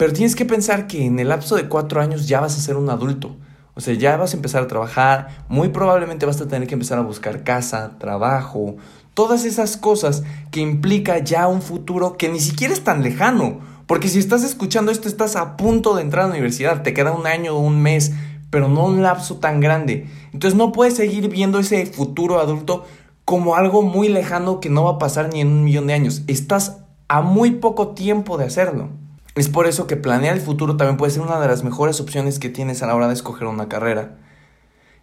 Pero 0.00 0.14
tienes 0.14 0.34
que 0.34 0.46
pensar 0.46 0.86
que 0.86 1.04
en 1.04 1.18
el 1.18 1.28
lapso 1.28 1.56
de 1.56 1.68
cuatro 1.68 2.00
años 2.00 2.26
ya 2.26 2.40
vas 2.40 2.56
a 2.56 2.60
ser 2.62 2.78
un 2.78 2.88
adulto. 2.88 3.36
O 3.74 3.82
sea, 3.82 3.92
ya 3.92 4.16
vas 4.16 4.32
a 4.32 4.36
empezar 4.36 4.62
a 4.62 4.66
trabajar, 4.66 5.44
muy 5.50 5.68
probablemente 5.68 6.24
vas 6.24 6.40
a 6.40 6.48
tener 6.48 6.66
que 6.66 6.72
empezar 6.72 6.98
a 6.98 7.02
buscar 7.02 7.44
casa, 7.44 7.98
trabajo, 7.98 8.76
todas 9.12 9.44
esas 9.44 9.76
cosas 9.76 10.22
que 10.52 10.60
implica 10.60 11.18
ya 11.18 11.48
un 11.48 11.60
futuro 11.60 12.16
que 12.16 12.30
ni 12.30 12.40
siquiera 12.40 12.72
es 12.72 12.82
tan 12.82 13.02
lejano. 13.02 13.60
Porque 13.86 14.08
si 14.08 14.18
estás 14.18 14.42
escuchando 14.42 14.90
esto, 14.90 15.06
estás 15.06 15.36
a 15.36 15.58
punto 15.58 15.94
de 15.94 16.00
entrar 16.00 16.24
a 16.24 16.28
la 16.28 16.32
universidad, 16.32 16.82
te 16.82 16.94
queda 16.94 17.12
un 17.12 17.26
año 17.26 17.54
o 17.54 17.60
un 17.60 17.82
mes, 17.82 18.12
pero 18.48 18.68
no 18.68 18.86
un 18.86 19.02
lapso 19.02 19.36
tan 19.36 19.60
grande. 19.60 20.06
Entonces 20.32 20.56
no 20.56 20.72
puedes 20.72 20.94
seguir 20.94 21.28
viendo 21.28 21.58
ese 21.58 21.84
futuro 21.84 22.40
adulto 22.40 22.86
como 23.26 23.54
algo 23.54 23.82
muy 23.82 24.08
lejano 24.08 24.60
que 24.60 24.70
no 24.70 24.84
va 24.84 24.92
a 24.92 24.98
pasar 24.98 25.28
ni 25.30 25.42
en 25.42 25.48
un 25.48 25.62
millón 25.62 25.88
de 25.88 25.92
años. 25.92 26.22
Estás 26.26 26.78
a 27.08 27.20
muy 27.20 27.50
poco 27.50 27.88
tiempo 27.88 28.38
de 28.38 28.46
hacerlo. 28.46 28.98
Es 29.40 29.48
por 29.48 29.66
eso 29.66 29.86
que 29.86 29.96
planear 29.96 30.34
el 30.34 30.42
futuro 30.42 30.76
también 30.76 30.98
puede 30.98 31.12
ser 31.12 31.22
una 31.22 31.40
de 31.40 31.48
las 31.48 31.64
mejores 31.64 31.98
opciones 31.98 32.38
que 32.38 32.50
tienes 32.50 32.82
a 32.82 32.86
la 32.86 32.94
hora 32.94 33.08
de 33.08 33.14
escoger 33.14 33.48
una 33.48 33.70
carrera. 33.70 34.18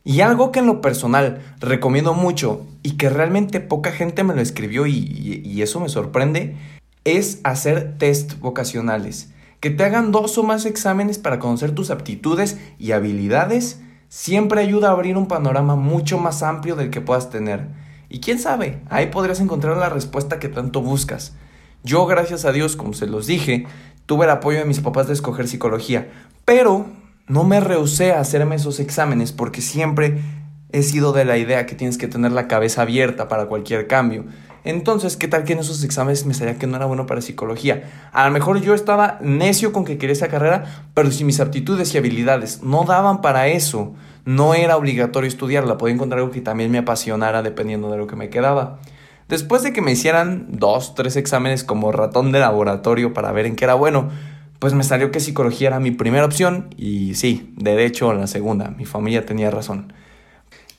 Y 0.04 0.22
algo 0.22 0.52
que 0.52 0.60
en 0.60 0.68
lo 0.68 0.80
personal 0.80 1.42
recomiendo 1.60 2.14
mucho 2.14 2.64
y 2.84 2.98
que 2.98 3.10
realmente 3.10 3.62
poca 3.62 3.92
gente 3.92 4.24
me 4.24 4.36
lo 4.36 4.42
escribió 4.42 4.86
y, 4.86 5.60
eso 5.60 5.80
me 5.80 5.90
sorprende, 5.90 6.56
es 7.04 7.40
hacer 7.44 7.98
test 7.98 8.38
vocacionales. 8.40 9.32
Que 9.60 9.72
te 9.72 9.84
hagan 9.84 10.12
dos 10.12 10.38
o 10.38 10.44
más 10.44 10.68
exámenes 10.68 11.18
para 11.18 11.40
conocer 11.40 11.72
tus 11.72 11.90
aptitudes 11.90 12.60
y 12.78 12.92
habilidades 12.92 13.82
siempre 14.08 14.62
ayuda 14.62 14.90
a 14.90 14.92
abrir 14.92 15.18
un 15.18 15.28
panorama 15.28 15.76
mucho 15.76 16.20
más 16.20 16.44
amplio 16.44 16.76
del 16.76 16.92
que 16.92 17.02
puedas 17.02 17.32
tener. 17.32 17.70
Y 18.08 18.20
quién 18.20 18.38
sabe, 18.38 18.84
ahí 18.92 19.08
podrías 19.08 19.40
encontrar 19.40 19.78
la 19.78 19.90
respuesta 19.90 20.38
que 20.38 20.48
tanto 20.48 20.84
buscas. 20.84 21.34
Yo, 21.84 22.06
gracias 22.06 22.46
a 22.46 22.52
Dios, 22.52 22.76
como 22.76 22.94
se 22.94 23.08
los 23.08 23.28
dije, 23.28 23.66
tuve 24.08 24.26
el 24.26 24.32
apoyo 24.32 24.58
de 24.58 24.66
mis 24.66 24.80
papás 24.80 25.06
de 25.06 25.14
escoger 25.14 25.48
psicología, 25.48 26.10
pero 26.46 26.88
no 27.28 27.44
me 27.44 27.60
rehusé 27.60 28.14
a 28.14 28.22
hacerme 28.22 28.56
esos 28.56 28.80
exámenes 28.80 29.34
porque 29.34 29.62
siempre 29.62 30.22
he 30.72 30.82
sido 30.82 31.12
de 31.14 31.26
la 31.26 31.38
idea 31.38 31.66
que 31.66 31.76
tienes 31.76 31.98
que 31.98 32.08
tener 32.08 32.32
la 32.32 32.48
cabeza 32.48 32.82
abierta 32.82 33.28
para 33.28 33.46
cualquier 33.46 33.86
cambio. 33.86 34.26
Entonces, 34.64 35.18
¿qué 35.18 35.28
tal 35.28 35.44
que 35.44 35.54
en 35.54 35.60
esos 35.60 35.84
exámenes 35.84 36.26
me 36.26 36.34
salía 36.34 36.58
que 36.58 36.68
no 36.68 36.78
era 36.78 36.86
bueno 36.86 37.06
para 37.06 37.22
psicología? 37.22 38.10
A 38.12 38.26
lo 38.26 38.32
mejor 38.32 38.60
yo 38.62 38.74
estaba 38.74 39.18
necio 39.22 39.72
con 39.72 39.86
que 39.86 39.98
quería 39.98 40.14
esa 40.14 40.30
carrera, 40.30 40.88
pero 40.94 41.12
si 41.12 41.24
mis 41.24 41.40
aptitudes 41.40 41.94
y 41.94 41.98
habilidades 41.98 42.64
no 42.64 42.84
daban 42.84 43.22
para 43.22 43.48
eso, 43.48 43.94
no 44.26 44.56
era 44.56 44.76
obligatorio 44.76 45.28
estudiarla, 45.28 45.78
podía 45.78 45.96
encontrar 45.96 46.20
algo 46.20 46.32
que 46.32 46.42
también 46.42 46.72
me 46.72 46.80
apasionara 46.80 47.44
dependiendo 47.44 47.92
de 47.92 47.98
lo 47.98 48.08
que 48.08 48.16
me 48.16 48.30
quedaba. 48.30 48.80
Después 49.28 49.64
de 49.64 49.74
que 49.74 49.82
me 49.82 49.92
hicieran 49.92 50.48
dos, 50.50 50.96
tres 50.96 51.16
exámenes 51.16 51.64
como 51.64 51.92
ratón 51.92 52.32
de 52.32 52.40
laboratorio 52.40 53.14
para 53.14 53.32
ver 53.32 53.46
en 53.46 53.56
qué 53.56 53.66
era 53.66 53.74
bueno, 53.74 54.10
pues 54.60 54.74
me 54.74 54.84
salió 54.84 55.12
que 55.12 55.20
psicología 55.20 55.68
era 55.68 55.80
mi 55.80 55.92
primera 55.92 56.26
opción 56.26 56.74
y 56.78 57.16
sí, 57.16 57.54
derecho 57.58 58.14
la 58.14 58.28
segunda. 58.28 58.70
Mi 58.70 58.86
familia 58.86 59.26
tenía 59.26 59.52
razón. 59.52 59.94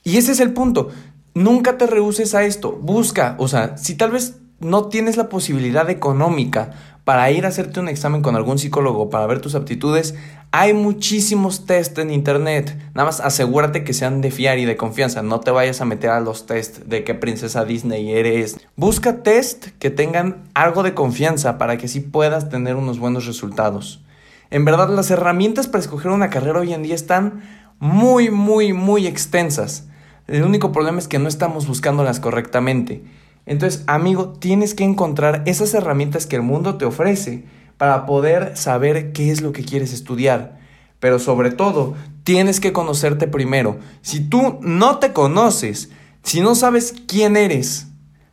Y 0.03 0.17
ese 0.17 0.31
es 0.31 0.39
el 0.39 0.53
punto. 0.53 0.89
Nunca 1.33 1.77
te 1.77 1.85
rehuses 1.85 2.33
a 2.33 2.43
esto. 2.43 2.71
Busca, 2.71 3.35
o 3.37 3.47
sea, 3.47 3.77
si 3.77 3.95
tal 3.95 4.11
vez 4.11 4.37
no 4.59 4.87
tienes 4.87 5.15
la 5.15 5.29
posibilidad 5.29 5.89
económica 5.89 6.98
para 7.09 7.31
ir 7.31 7.47
a 7.47 7.47
hacerte 7.47 7.79
un 7.79 7.89
examen 7.89 8.21
con 8.21 8.35
algún 8.35 8.59
psicólogo 8.59 9.09
para 9.09 9.25
ver 9.25 9.41
tus 9.41 9.55
aptitudes, 9.55 10.13
hay 10.51 10.73
muchísimos 10.73 11.65
test 11.65 11.97
en 11.97 12.11
internet. 12.11 12.77
Nada 12.93 13.07
más 13.07 13.19
asegúrate 13.19 13.83
que 13.83 13.93
sean 13.93 14.21
de 14.21 14.29
fiar 14.29 14.59
y 14.59 14.65
de 14.65 14.77
confianza. 14.77 15.23
No 15.23 15.39
te 15.39 15.49
vayas 15.49 15.81
a 15.81 15.85
meter 15.85 16.11
a 16.11 16.19
los 16.19 16.45
test 16.45 16.81
de 16.81 17.03
qué 17.03 17.15
princesa 17.15 17.65
Disney 17.65 18.11
eres. 18.11 18.59
Busca 18.75 19.23
test 19.23 19.69
que 19.79 19.89
tengan 19.89 20.43
algo 20.53 20.83
de 20.83 20.93
confianza 20.93 21.57
para 21.57 21.79
que 21.79 21.87
así 21.87 21.99
puedas 21.99 22.49
tener 22.49 22.75
unos 22.75 22.99
buenos 22.99 23.25
resultados. 23.25 24.03
En 24.51 24.63
verdad, 24.63 24.89
las 24.89 25.09
herramientas 25.09 25.65
para 25.65 25.79
escoger 25.79 26.11
una 26.11 26.29
carrera 26.29 26.59
hoy 26.59 26.75
en 26.75 26.83
día 26.83 26.93
están 26.93 27.41
muy, 27.79 28.29
muy, 28.29 28.71
muy 28.71 29.07
extensas. 29.07 29.87
El 30.27 30.43
único 30.43 30.71
problema 30.71 30.99
es 30.99 31.07
que 31.07 31.17
no 31.17 31.27
estamos 31.27 31.65
buscándolas 31.65 32.19
correctamente. 32.19 33.01
Entonces, 33.49 33.83
amigo, 33.87 34.33
tienes 34.33 34.75
que 34.75 34.83
encontrar 34.83 35.41
esas 35.47 35.73
herramientas 35.73 36.27
que 36.27 36.35
el 36.35 36.43
mundo 36.43 36.75
te 36.75 36.85
ofrece 36.85 37.45
para 37.77 38.05
poder 38.05 38.55
saber 38.55 39.11
qué 39.11 39.31
es 39.31 39.41
lo 39.41 39.53
que 39.53 39.65
quieres 39.65 39.91
estudiar. 39.91 40.59
Pero 40.99 41.17
sobre 41.17 41.49
todo, 41.49 41.95
tienes 42.23 42.59
que 42.59 42.73
conocerte 42.73 43.27
primero. 43.27 43.79
Si 44.03 44.19
tú 44.19 44.59
no 44.61 44.99
te 44.99 45.13
conoces, 45.13 45.89
si 46.21 46.41
no 46.41 46.53
sabes 46.53 46.93
quién 47.07 47.35
eres, 47.35 47.87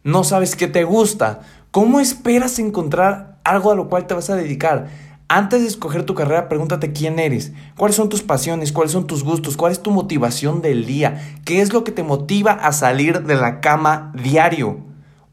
no 0.05 0.23
sabes 0.23 0.55
qué 0.55 0.67
te 0.67 0.85
gusta, 0.85 1.41
¿cómo 1.71 1.99
esperas 1.99 2.59
encontrar 2.59 3.41
algo 3.43 3.71
a 3.71 3.75
lo 3.75 3.89
cual 3.89 4.07
te 4.07 4.13
vas 4.13 4.29
a 4.29 4.37
dedicar? 4.37 4.89
Antes 5.29 5.63
de 5.63 5.69
escoger 5.69 6.05
tu 6.05 6.15
carrera, 6.15 6.51
pregúntate 6.51 6.93
quién 6.93 7.19
eres, 7.19 7.53
cuáles 7.79 7.97
son 7.97 8.11
tus 8.11 8.23
pasiones, 8.23 8.71
cuáles 8.71 8.93
son 8.93 9.07
tus 9.07 9.25
gustos, 9.25 9.57
cuál 9.57 9.73
es 9.73 9.83
tu 9.83 9.93
motivación 9.93 10.61
del 10.61 10.85
día, 10.85 11.39
qué 11.47 11.63
es 11.63 11.73
lo 11.73 11.85
que 11.85 11.93
te 11.93 12.03
motiva 12.03 12.53
a 12.53 12.73
salir 12.73 13.23
de 13.23 13.37
la 13.37 13.63
cama 13.63 14.13
diario. 14.15 14.86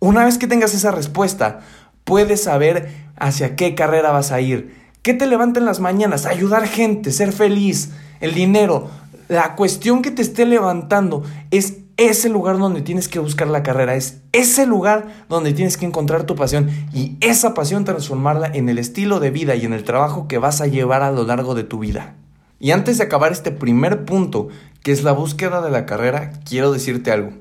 Una 0.04 0.26
vez 0.26 0.38
que 0.38 0.48
tengas 0.48 0.74
esa 0.74 0.92
respuesta, 0.92 1.62
puedes 2.04 2.44
saber 2.44 2.90
hacia 3.16 3.56
qué 3.56 3.74
carrera 3.74 4.12
vas 4.12 4.34
a 4.34 4.42
ir. 4.42 4.76
¿Qué 5.02 5.14
te 5.14 5.28
levanta 5.28 5.62
en 5.62 5.66
las 5.66 5.80
mañanas? 5.80 6.26
Ayudar 6.26 6.68
gente, 6.68 7.10
ser 7.14 7.32
feliz, 7.32 7.92
el 8.20 8.34
dinero. 8.34 8.90
La 9.30 9.56
cuestión 9.56 10.02
que 10.02 10.12
te 10.12 10.22
esté 10.22 10.46
levantando 10.46 11.24
es 11.52 11.78
ese 11.96 12.28
lugar 12.28 12.58
donde 12.58 12.82
tienes 12.82 13.08
que 13.08 13.20
buscar 13.20 13.48
la 13.48 13.64
carrera, 13.64 13.96
es 13.96 14.18
ese 14.34 14.66
lugar 14.66 15.08
donde 15.30 15.54
tienes 15.54 15.78
que 15.78 15.86
encontrar 15.86 16.26
tu 16.26 16.36
pasión 16.36 16.70
y 16.94 17.16
esa 17.22 17.54
pasión 17.54 17.86
transformarla 17.86 18.48
en 18.54 18.68
el 18.68 18.80
estilo 18.80 19.22
de 19.22 19.32
vida 19.32 19.56
y 19.56 19.64
en 19.64 19.72
el 19.72 19.86
trabajo 19.86 20.28
que 20.28 20.38
vas 20.38 20.60
a 20.60 20.68
llevar 20.68 21.02
a 21.02 21.14
lo 21.14 21.24
largo 21.24 21.56
de 21.56 21.64
tu 21.64 21.80
vida. 21.80 22.16
Y 22.60 22.72
antes 22.72 22.98
de 22.98 23.06
acabar 23.06 23.32
este 23.32 23.52
primer 23.52 24.04
punto, 24.04 24.50
que 24.82 24.92
es 24.92 25.02
la 25.04 25.14
búsqueda 25.14 25.62
de 25.62 25.72
la 25.72 25.86
carrera, 25.86 26.34
quiero 26.44 26.74
decirte 26.74 27.10
algo. 27.10 27.32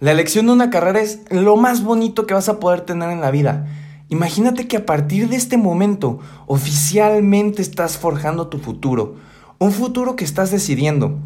La 0.00 0.10
elección 0.10 0.46
de 0.46 0.52
una 0.52 0.70
carrera 0.70 1.00
es 1.00 1.20
lo 1.30 1.56
más 1.56 1.84
bonito 1.84 2.26
que 2.26 2.34
vas 2.34 2.48
a 2.48 2.58
poder 2.58 2.80
tener 2.80 3.10
en 3.10 3.20
la 3.20 3.30
vida. 3.30 3.68
Imagínate 4.08 4.66
que 4.66 4.78
a 4.78 4.86
partir 4.86 5.28
de 5.28 5.36
este 5.36 5.56
momento 5.56 6.18
oficialmente 6.46 7.62
estás 7.62 7.96
forjando 7.96 8.48
tu 8.48 8.58
futuro, 8.58 9.14
un 9.58 9.70
futuro 9.70 10.16
que 10.16 10.24
estás 10.24 10.50
decidiendo. 10.50 11.18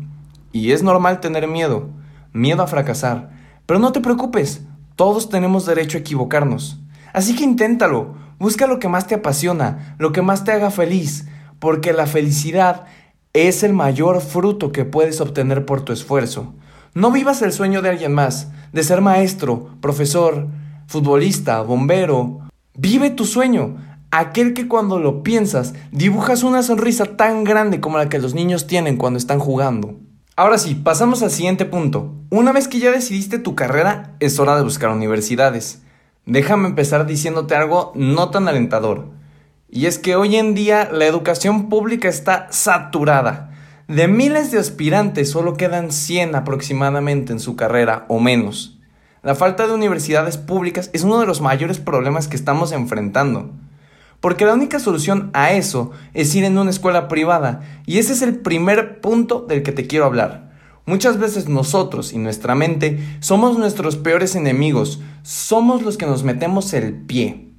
Y 0.53 0.73
es 0.73 0.83
normal 0.83 1.21
tener 1.21 1.49
miedo, 1.49 1.89
miedo 2.35 2.63
a 2.63 2.67
fracasar, 2.67 3.31
pero 3.65 3.81
no 3.81 3.93
te 3.93 4.01
preocupes, 4.01 4.61
todos 4.97 5.31
tenemos 5.31 5.65
derecho 5.65 5.97
a 5.97 6.03
equivocarnos. 6.03 6.79
Así 7.15 7.35
que 7.35 7.45
inténtalo, 7.45 8.17
busca 8.39 8.67
lo 8.67 8.79
que 8.79 8.89
más 8.89 9.07
te 9.07 9.15
apasiona, 9.15 9.97
lo 9.99 10.13
que 10.13 10.21
más 10.21 10.45
te 10.45 10.53
haga 10.53 10.71
feliz, 10.71 11.27
porque 11.59 11.95
la 11.95 12.07
felicidad 12.07 12.85
es 13.33 13.63
el 13.63 13.73
mayor 13.73 14.21
fruto 14.21 14.73
que 14.73 14.85
puedes 14.85 15.23
obtener 15.23 15.65
por 15.65 15.81
tu 15.83 15.95
esfuerzo. 15.95 16.55
No 16.99 17.13
vivas 17.13 17.43
el 17.43 17.53
sueño 17.53 17.81
de 17.81 17.91
alguien 17.91 18.13
más, 18.13 18.49
de 18.73 18.83
ser 18.83 19.03
maestro, 19.03 19.69
profesor, 19.81 20.49
futbolista, 20.89 21.63
bombero. 21.63 22.41
Vive 22.75 23.11
tu 23.11 23.25
sueño, 23.25 23.77
aquel 24.11 24.53
que 24.53 24.67
cuando 24.67 24.99
lo 24.99 25.23
piensas 25.23 25.75
dibujas 25.93 26.43
una 26.43 26.65
sonrisa 26.65 27.05
tan 27.17 27.45
grande 27.45 27.79
como 27.79 27.99
la 27.99 28.09
que 28.09 28.19
los 28.19 28.35
niños 28.35 28.67
tienen 28.67 28.97
cuando 28.97 29.17
están 29.17 29.39
jugando. 29.39 29.95
Ahora 30.35 30.59
sí, 30.59 30.75
pasamos 30.75 31.23
al 31.23 31.31
siguiente 31.31 31.67
punto. 31.67 32.17
Una 32.31 32.51
vez 32.51 32.67
que 32.67 32.81
ya 32.81 32.91
decidiste 32.91 33.39
tu 33.39 33.55
carrera, 33.55 34.17
es 34.19 34.41
hora 34.41 34.57
de 34.57 34.65
buscar 34.65 34.91
universidades. 34.91 35.83
Déjame 36.27 36.67
empezar 36.67 37.07
diciéndote 37.07 37.55
algo 37.55 37.93
no 37.95 38.31
tan 38.31 38.49
alentador. 38.49 39.07
Y 39.71 39.87
es 39.87 40.01
que 40.01 40.17
hoy 40.17 40.35
en 40.35 40.53
día 40.57 40.91
la 40.93 41.07
educación 41.07 41.69
pública 41.69 42.09
está 42.09 42.49
saturada. 42.51 43.53
De 43.89 44.07
miles 44.07 44.51
de 44.51 44.59
aspirantes 44.59 45.31
solo 45.31 45.55
quedan 45.55 45.93
100 45.93 46.35
aproximadamente 46.35 47.33
en 47.33 47.41
su 47.41 47.57
carrera 47.57 48.05
o 48.09 48.21
menos. 48.21 48.79
La 49.23 49.35
falta 49.35 49.67
de 49.67 49.73
universidades 49.73 50.37
públicas 50.37 50.91
es 50.93 51.05
uno 51.05 51.19
de 51.21 51.25
los 51.25 51.41
mayores 51.41 51.79
problemas 51.79 52.29
que 52.29 52.37
estamos 52.37 52.73
enfrentando. 52.73 53.51
Porque 54.21 54.45
la 54.45 54.53
única 54.53 54.79
solución 54.79 55.31
a 55.33 55.53
eso 55.53 55.93
es 56.13 56.35
ir 56.35 56.45
en 56.45 56.59
una 56.59 56.69
escuela 56.69 57.09
privada. 57.09 57.63
Y 57.87 57.97
ese 57.97 58.13
es 58.13 58.21
el 58.21 58.37
primer 58.41 59.01
punto 59.01 59.47
del 59.49 59.63
que 59.63 59.73
te 59.73 59.87
quiero 59.87 60.05
hablar. 60.05 60.53
Muchas 60.85 61.19
veces 61.19 61.49
nosotros 61.49 62.13
y 62.13 62.19
nuestra 62.19 62.55
mente 62.55 62.99
somos 63.21 63.57
nuestros 63.57 63.97
peores 63.97 64.37
enemigos. 64.37 65.01
Somos 65.23 65.81
los 65.81 65.97
que 65.97 66.05
nos 66.05 66.25
metemos 66.25 66.75
el 66.75 66.93
pie. 66.93 67.55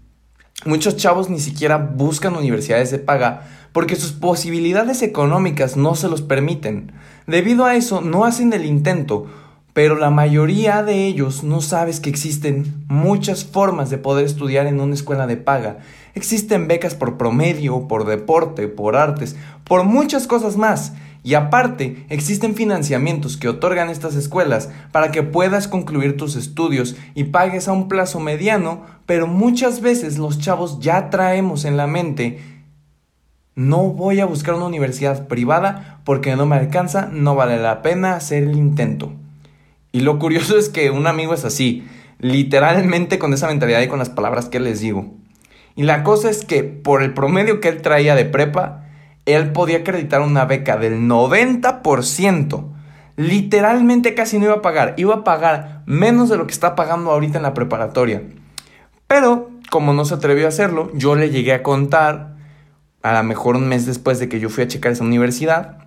Muchos 0.65 0.95
chavos 0.95 1.29
ni 1.29 1.39
siquiera 1.39 1.77
buscan 1.77 2.35
universidades 2.35 2.91
de 2.91 2.99
paga 2.99 3.47
porque 3.71 3.95
sus 3.95 4.11
posibilidades 4.13 5.01
económicas 5.01 5.77
no 5.77 5.95
se 5.95 6.09
los 6.09 6.21
permiten. 6.21 6.91
Debido 7.27 7.65
a 7.65 7.75
eso 7.75 8.01
no 8.01 8.25
hacen 8.25 8.53
el 8.53 8.65
intento, 8.65 9.27
pero 9.73 9.95
la 9.95 10.09
mayoría 10.09 10.83
de 10.83 11.05
ellos 11.05 11.43
no 11.43 11.61
sabes 11.61 11.99
que 11.99 12.09
existen 12.09 12.83
muchas 12.87 13.45
formas 13.45 13.89
de 13.89 13.97
poder 13.97 14.25
estudiar 14.25 14.67
en 14.67 14.81
una 14.81 14.95
escuela 14.95 15.27
de 15.27 15.37
paga. 15.37 15.79
Existen 16.15 16.67
becas 16.67 16.95
por 16.95 17.17
promedio, 17.17 17.87
por 17.87 18.05
deporte, 18.05 18.67
por 18.67 18.95
artes, 18.95 19.35
por 19.63 19.83
muchas 19.83 20.27
cosas 20.27 20.57
más. 20.57 20.93
Y 21.21 21.33
aparte, 21.33 22.05
existen 22.09 22.55
financiamientos 22.55 23.37
que 23.37 23.49
otorgan 23.49 23.89
estas 23.89 24.15
escuelas 24.15 24.69
para 24.91 25.11
que 25.11 25.21
puedas 25.21 25.67
concluir 25.67 26.17
tus 26.17 26.35
estudios 26.35 26.95
y 27.13 27.25
pagues 27.25 27.67
a 27.67 27.73
un 27.73 27.87
plazo 27.87 28.19
mediano, 28.19 28.81
pero 29.05 29.27
muchas 29.27 29.81
veces 29.81 30.17
los 30.17 30.39
chavos 30.39 30.79
ya 30.79 31.09
traemos 31.09 31.65
en 31.65 31.77
la 31.77 31.87
mente 31.87 32.58
no 33.59 33.89
voy 33.89 34.21
a 34.21 34.25
buscar 34.25 34.53
una 34.53 34.67
universidad 34.67 35.27
privada 35.27 35.99
porque 36.05 36.33
no 36.37 36.45
me 36.45 36.55
alcanza, 36.55 37.09
no 37.11 37.35
vale 37.35 37.57
la 37.57 37.81
pena 37.81 38.15
hacer 38.15 38.43
el 38.43 38.55
intento. 38.55 39.11
Y 39.91 39.99
lo 39.99 40.17
curioso 40.17 40.57
es 40.57 40.69
que 40.69 40.91
un 40.91 41.07
amigo 41.07 41.33
es 41.33 41.43
así, 41.43 41.85
literalmente 42.19 43.19
con 43.19 43.33
esa 43.33 43.47
mentalidad 43.47 43.81
y 43.81 43.89
con 43.89 43.99
las 43.99 44.09
palabras 44.09 44.47
que 44.47 44.61
les 44.61 44.79
digo. 44.79 45.07
Y 45.75 45.83
la 45.83 46.03
cosa 46.03 46.29
es 46.29 46.45
que 46.45 46.63
por 46.63 47.03
el 47.03 47.13
promedio 47.13 47.59
que 47.59 47.67
él 47.67 47.81
traía 47.81 48.15
de 48.15 48.23
prepa, 48.23 48.85
él 49.25 49.51
podía 49.51 49.79
acreditar 49.79 50.21
una 50.21 50.45
beca 50.45 50.77
del 50.77 51.01
90%. 51.01 52.63
Literalmente 53.17 54.15
casi 54.15 54.39
no 54.39 54.45
iba 54.45 54.55
a 54.55 54.61
pagar, 54.61 54.93
iba 54.95 55.15
a 55.15 55.23
pagar 55.25 55.83
menos 55.85 56.29
de 56.29 56.37
lo 56.37 56.47
que 56.47 56.53
está 56.53 56.75
pagando 56.75 57.11
ahorita 57.11 57.39
en 57.39 57.43
la 57.43 57.53
preparatoria. 57.53 58.23
Pero, 59.07 59.49
como 59.69 59.91
no 59.91 60.05
se 60.05 60.13
atrevió 60.13 60.45
a 60.45 60.49
hacerlo, 60.49 60.91
yo 60.93 61.15
le 61.15 61.29
llegué 61.29 61.51
a 61.51 61.61
contar 61.61 62.38
a 63.01 63.13
lo 63.13 63.23
mejor 63.23 63.55
un 63.55 63.67
mes 63.67 63.85
después 63.85 64.19
de 64.19 64.29
que 64.29 64.39
yo 64.39 64.49
fui 64.49 64.63
a 64.63 64.67
checar 64.67 64.91
esa 64.91 65.03
universidad 65.03 65.77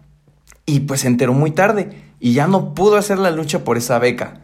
y 0.67 0.81
pues 0.81 1.01
se 1.01 1.09
enteró 1.09 1.33
muy 1.35 1.51
tarde 1.51 1.91
y 2.21 2.33
ya 2.35 2.47
no 2.47 2.75
pudo 2.75 2.97
hacer 2.97 3.19
la 3.19 3.31
lucha 3.31 3.65
por 3.65 3.77
esa 3.77 3.99
beca. 3.99 4.41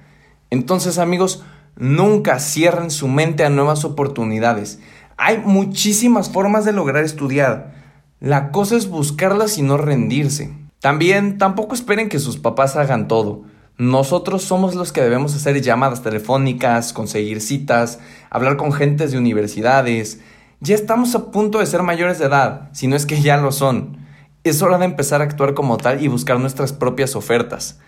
Entonces 0.50 0.98
amigos, 0.98 1.44
nunca 1.76 2.38
cierren 2.40 2.90
su 2.90 3.08
mente 3.08 3.44
a 3.44 3.50
nuevas 3.50 3.84
oportunidades. 3.84 4.80
Hay 5.16 5.38
muchísimas 5.38 6.30
formas 6.30 6.64
de 6.64 6.72
lograr 6.72 7.04
estudiar. 7.04 7.74
La 8.20 8.50
cosa 8.50 8.76
es 8.76 8.88
buscarlas 8.88 9.58
y 9.58 9.62
no 9.62 9.76
rendirse. 9.76 10.52
También 10.80 11.38
tampoco 11.38 11.74
esperen 11.74 12.08
que 12.08 12.18
sus 12.18 12.36
papás 12.36 12.76
hagan 12.76 13.08
todo. 13.08 13.42
Nosotros 13.78 14.42
somos 14.42 14.74
los 14.74 14.92
que 14.92 15.02
debemos 15.02 15.36
hacer 15.36 15.60
llamadas 15.60 16.02
telefónicas, 16.02 16.92
conseguir 16.92 17.40
citas, 17.40 18.00
hablar 18.28 18.56
con 18.56 18.72
gentes 18.72 19.12
de 19.12 19.18
universidades, 19.18 20.20
ya 20.60 20.74
estamos 20.74 21.14
a 21.14 21.30
punto 21.30 21.58
de 21.58 21.66
ser 21.66 21.82
mayores 21.82 22.18
de 22.18 22.26
edad, 22.26 22.68
si 22.72 22.86
no 22.86 22.96
es 22.96 23.06
que 23.06 23.20
ya 23.20 23.36
lo 23.36 23.52
son. 23.52 23.98
Es 24.44 24.62
hora 24.62 24.78
de 24.78 24.86
empezar 24.86 25.20
a 25.20 25.24
actuar 25.24 25.54
como 25.54 25.76
tal 25.76 26.02
y 26.02 26.08
buscar 26.08 26.40
nuestras 26.40 26.72
propias 26.72 27.14
ofertas. 27.14 27.80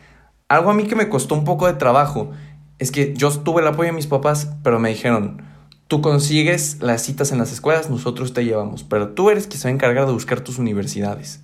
Algo 0.48 0.70
a 0.70 0.74
mí 0.74 0.84
que 0.84 0.96
me 0.96 1.08
costó 1.08 1.34
un 1.34 1.44
poco 1.44 1.66
de 1.66 1.74
trabajo 1.74 2.30
es 2.78 2.90
que 2.90 3.14
yo 3.14 3.30
tuve 3.30 3.62
el 3.62 3.68
apoyo 3.68 3.88
de 3.88 3.96
mis 3.96 4.06
papás, 4.06 4.50
pero 4.62 4.78
me 4.78 4.88
dijeron, 4.88 5.42
tú 5.86 6.00
consigues 6.00 6.78
las 6.80 7.02
citas 7.02 7.32
en 7.32 7.38
las 7.38 7.52
escuelas, 7.52 7.90
nosotros 7.90 8.32
te 8.32 8.44
llevamos, 8.44 8.84
pero 8.84 9.08
tú 9.08 9.30
eres 9.30 9.46
quien 9.46 9.60
se 9.60 9.68
va 9.68 9.72
a 9.72 9.74
encargar 9.74 10.06
de 10.06 10.12
buscar 10.12 10.40
tus 10.40 10.58
universidades. 10.58 11.42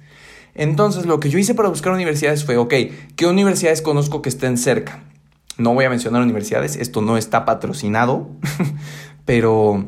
Entonces 0.55 1.07
lo 1.07 1.21
que 1.21 1.29
yo 1.29 1.39
hice 1.39 1.55
para 1.55 1.69
buscar 1.69 1.93
universidades 1.93 2.45
fue, 2.45 2.57
ok, 2.57 2.75
¿qué 3.17 3.27
universidades 3.27 3.83
conozco 3.83 4.23
que 4.23 4.29
estén 4.29 4.57
cerca? 4.57 5.03
No 5.59 5.75
voy 5.75 5.85
a 5.85 5.91
mencionar 5.91 6.23
universidades, 6.23 6.77
esto 6.77 7.03
no 7.03 7.17
está 7.17 7.45
patrocinado, 7.45 8.29
pero 9.25 9.85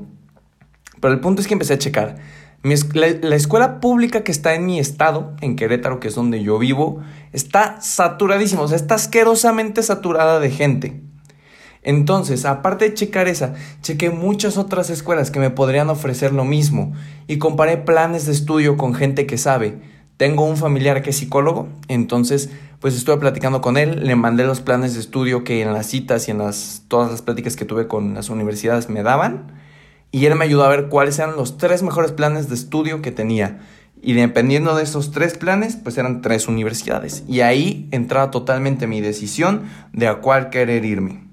pero 1.01 1.15
el 1.15 1.21
punto 1.21 1.41
es 1.41 1.49
que 1.49 1.55
empecé 1.55 1.75
a 1.75 1.79
checar. 1.79 2.17
la, 2.63 3.37
escuela 3.37 3.81
pública 3.81 4.25
que 4.25 4.33
está 4.33 4.55
en 4.55 4.67
mi 4.67 4.79
estado, 4.79 5.35
en 5.41 5.57
Querétaro, 5.57 6.01
que 6.01 6.09
es 6.09 6.15
donde 6.15 6.43
yo 6.43 6.59
vivo, 6.59 7.01
está 7.33 7.81
saturadísima, 7.81 8.63
o 8.63 8.69
sea, 8.69 8.77
está 8.77 8.97
asquerosamente 8.97 9.83
saturada 9.83 10.41
de 10.41 10.51
gente. 10.51 11.03
Entonces, 11.83 12.45
aparte 12.45 12.87
de 12.87 12.95
checar 12.95 13.29
esa, 13.29 13.55
chequé 13.83 14.11
muchas 14.11 14.59
otras 14.59 14.91
escuelas 14.91 15.31
que 15.31 15.41
me 15.41 15.51
podrían 15.51 15.89
ofrecer 15.91 16.33
lo 16.33 16.45
mismo 16.45 16.93
y 17.27 17.39
comparé 17.39 17.77
planes 17.77 18.27
de 18.27 18.33
estudio 18.33 18.77
con 18.77 18.95
gente 18.95 19.27
que 19.27 19.39
sabe. 19.39 19.79
Tengo 20.17 20.45
un 20.45 20.57
familiar 20.57 21.03
que 21.03 21.11
es 21.11 21.17
psicólogo, 21.17 21.69
entonces 21.87 22.51
pues 22.81 22.97
estuve 22.97 23.19
platicando 23.19 23.61
con 23.61 23.77
él, 23.77 24.05
le 24.05 24.17
mandé 24.17 24.45
los 24.45 24.61
planes 24.61 24.95
de 24.95 25.01
estudio 25.01 25.45
que 25.45 25.63
en 25.63 25.73
las 25.73 25.87
citas 25.87 26.29
y 26.29 26.33
en 26.33 26.39
las, 26.39 26.83
todas 26.89 27.11
las 27.11 27.23
pláticas 27.23 27.57
que 27.57 27.65
tuve 27.65 27.89
con 27.89 28.15
las 28.15 28.29
universidades 28.29 28.89
me 28.89 29.03
daban 29.03 29.53
y 30.11 30.27
él 30.27 30.35
me 30.35 30.45
ayudó 30.45 30.65
a 30.65 30.69
ver 30.69 30.89
cuáles 30.89 31.19
eran 31.19 31.37
los 31.37 31.59
tres 31.59 31.83
mejores 31.83 32.13
planes 32.13 32.49
de 32.49 32.55
estudio 32.55 33.03
que 33.03 33.13
tenía. 33.13 33.61
Y 34.01 34.13
dependiendo 34.13 34.77
de 34.77 34.85
esos 34.85 35.11
tres 35.11 35.37
planes, 35.37 35.77
pues 35.77 35.99
eran 35.99 36.23
tres 36.23 36.49
universidades. 36.49 37.25
Y 37.27 37.41
ahí 37.41 37.89
entraba 37.91 38.31
totalmente 38.31 38.87
mi 38.87 39.01
decisión 39.01 39.63
de 39.93 40.07
a 40.07 40.21
cuál 40.21 40.51
querer 40.51 40.85
irme. 40.85 41.25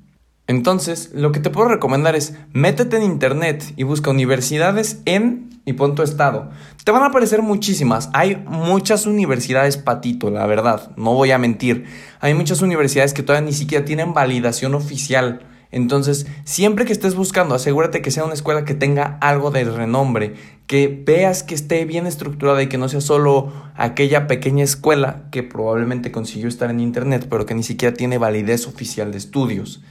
Entonces, 0.47 1.11
lo 1.13 1.31
que 1.31 1.39
te 1.39 1.49
puedo 1.49 1.69
recomendar 1.69 2.15
es 2.15 2.35
métete 2.53 2.97
en 2.97 3.03
internet 3.03 3.63
y 3.75 3.83
busca 3.83 4.11
universidades 4.11 5.01
en 5.05 5.49
y 5.65 5.73
pon 5.73 5.95
tu 5.95 6.03
estado. 6.03 6.51
Te 6.83 6.91
van 6.91 7.01
a 7.01 7.07
aparecer 7.07 7.41
muchísimas. 7.41 8.09
Hay 8.13 8.35
muchas 8.47 9.07
universidades 9.07 9.77
patito, 9.77 10.29
la 10.29 10.45
verdad, 10.45 10.91
no 10.97 11.13
voy 11.13 11.31
a 11.31 11.39
mentir. 11.39 11.85
Hay 12.19 12.35
muchas 12.35 12.61
universidades 12.61 13.13
que 13.13 13.23
todavía 13.23 13.47
ni 13.47 13.53
siquiera 13.53 13.85
tienen 13.85 14.13
validación 14.13 14.75
oficial. 14.75 15.41
Entonces, 15.75 16.25
siempre 16.45 16.85
que 16.85 16.93
estés 16.93 17.15
buscando, 17.15 17.53
asegúrate 17.53 18.01
que 18.01 18.09
sea 18.09 18.23
una 18.23 18.33
escuela 18.33 18.63
que 18.63 18.75
tenga 18.75 19.17
algo 19.19 19.51
de 19.51 19.65
renombre, 19.65 20.35
que 20.67 21.03
veas 21.05 21.43
que 21.43 21.53
esté 21.53 21.83
bien 21.83 22.07
estructurada 22.07 22.63
y 22.63 22.67
que 22.67 22.77
no 22.77 22.87
sea 22.87 23.01
solo 23.01 23.51
aquella 23.75 24.25
pequeña 24.25 24.63
escuela 24.63 25.23
que 25.31 25.43
probablemente 25.43 26.13
consiguió 26.13 26.47
estar 26.47 26.69
en 26.69 26.79
internet, 26.79 27.27
pero 27.29 27.45
que 27.45 27.55
ni 27.55 27.61
siquiera 27.61 27.93
tiene 27.93 28.17
validez 28.17 28.67
oficial 28.67 29.11
de 29.11 29.17
estudios. 29.17 29.83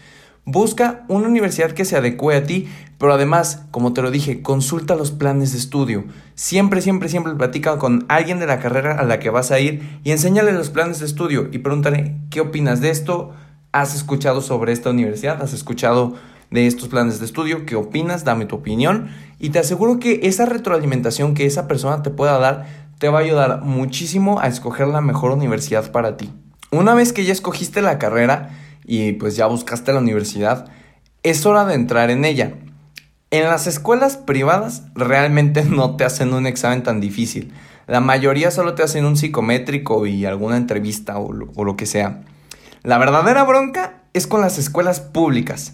Busca 0.46 1.04
una 1.08 1.28
universidad 1.28 1.72
que 1.72 1.84
se 1.84 1.98
adecue 1.98 2.34
a 2.34 2.44
ti, 2.44 2.66
pero 2.96 3.12
además, 3.12 3.66
como 3.70 3.92
te 3.92 4.00
lo 4.00 4.10
dije, 4.10 4.40
consulta 4.40 4.94
los 4.94 5.10
planes 5.10 5.52
de 5.52 5.58
estudio. 5.58 6.04
Siempre, 6.34 6.80
siempre, 6.80 7.10
siempre 7.10 7.34
platica 7.34 7.76
con 7.76 8.06
alguien 8.08 8.38
de 8.38 8.46
la 8.46 8.58
carrera 8.58 8.98
a 8.98 9.04
la 9.04 9.18
que 9.18 9.28
vas 9.28 9.50
a 9.50 9.60
ir 9.60 10.00
y 10.02 10.12
enséñale 10.12 10.52
los 10.52 10.70
planes 10.70 11.00
de 11.00 11.04
estudio 11.04 11.50
y 11.52 11.58
pregúntale 11.58 12.16
qué 12.30 12.40
opinas 12.40 12.80
de 12.80 12.88
esto, 12.88 13.34
has 13.74 13.96
escuchado 13.96 14.40
sobre 14.40 14.72
esta 14.72 14.90
universidad, 14.90 15.42
has 15.42 15.52
escuchado 15.52 16.14
de 16.52 16.68
estos 16.68 16.86
planes 16.86 17.18
de 17.18 17.26
estudio, 17.26 17.66
qué 17.66 17.74
opinas, 17.74 18.22
dame 18.22 18.46
tu 18.46 18.54
opinión 18.54 19.08
y 19.40 19.50
te 19.50 19.58
aseguro 19.58 19.98
que 19.98 20.20
esa 20.22 20.46
retroalimentación 20.46 21.34
que 21.34 21.44
esa 21.44 21.66
persona 21.66 22.00
te 22.00 22.10
pueda 22.10 22.38
dar 22.38 22.66
te 23.00 23.08
va 23.08 23.18
a 23.18 23.22
ayudar 23.22 23.62
muchísimo 23.62 24.38
a 24.38 24.46
escoger 24.46 24.86
la 24.86 25.00
mejor 25.00 25.32
universidad 25.32 25.90
para 25.90 26.16
ti. 26.16 26.30
Una 26.70 26.94
vez 26.94 27.12
que 27.12 27.24
ya 27.24 27.32
escogiste 27.32 27.82
la 27.82 27.98
carrera, 27.98 28.50
y 28.84 29.14
pues 29.14 29.34
ya 29.34 29.46
buscaste 29.46 29.92
la 29.92 29.98
universidad, 29.98 30.68
es 31.24 31.44
hora 31.44 31.64
de 31.64 31.74
entrar 31.74 32.10
en 32.10 32.24
ella. 32.24 32.54
En 33.32 33.42
las 33.42 33.66
escuelas 33.66 34.16
privadas 34.16 34.84
realmente 34.94 35.64
no 35.68 35.96
te 35.96 36.04
hacen 36.04 36.32
un 36.32 36.46
examen 36.46 36.84
tan 36.84 37.00
difícil. 37.00 37.52
La 37.88 38.00
mayoría 38.00 38.52
solo 38.52 38.74
te 38.74 38.84
hacen 38.84 39.04
un 39.04 39.16
psicométrico 39.16 40.06
y 40.06 40.26
alguna 40.26 40.58
entrevista 40.58 41.18
o 41.18 41.32
lo, 41.32 41.50
o 41.56 41.64
lo 41.64 41.76
que 41.76 41.86
sea. 41.86 42.22
La 42.84 42.98
verdadera 42.98 43.44
bronca 43.44 44.02
es 44.12 44.26
con 44.26 44.42
las 44.42 44.58
escuelas 44.58 45.00
públicas, 45.00 45.72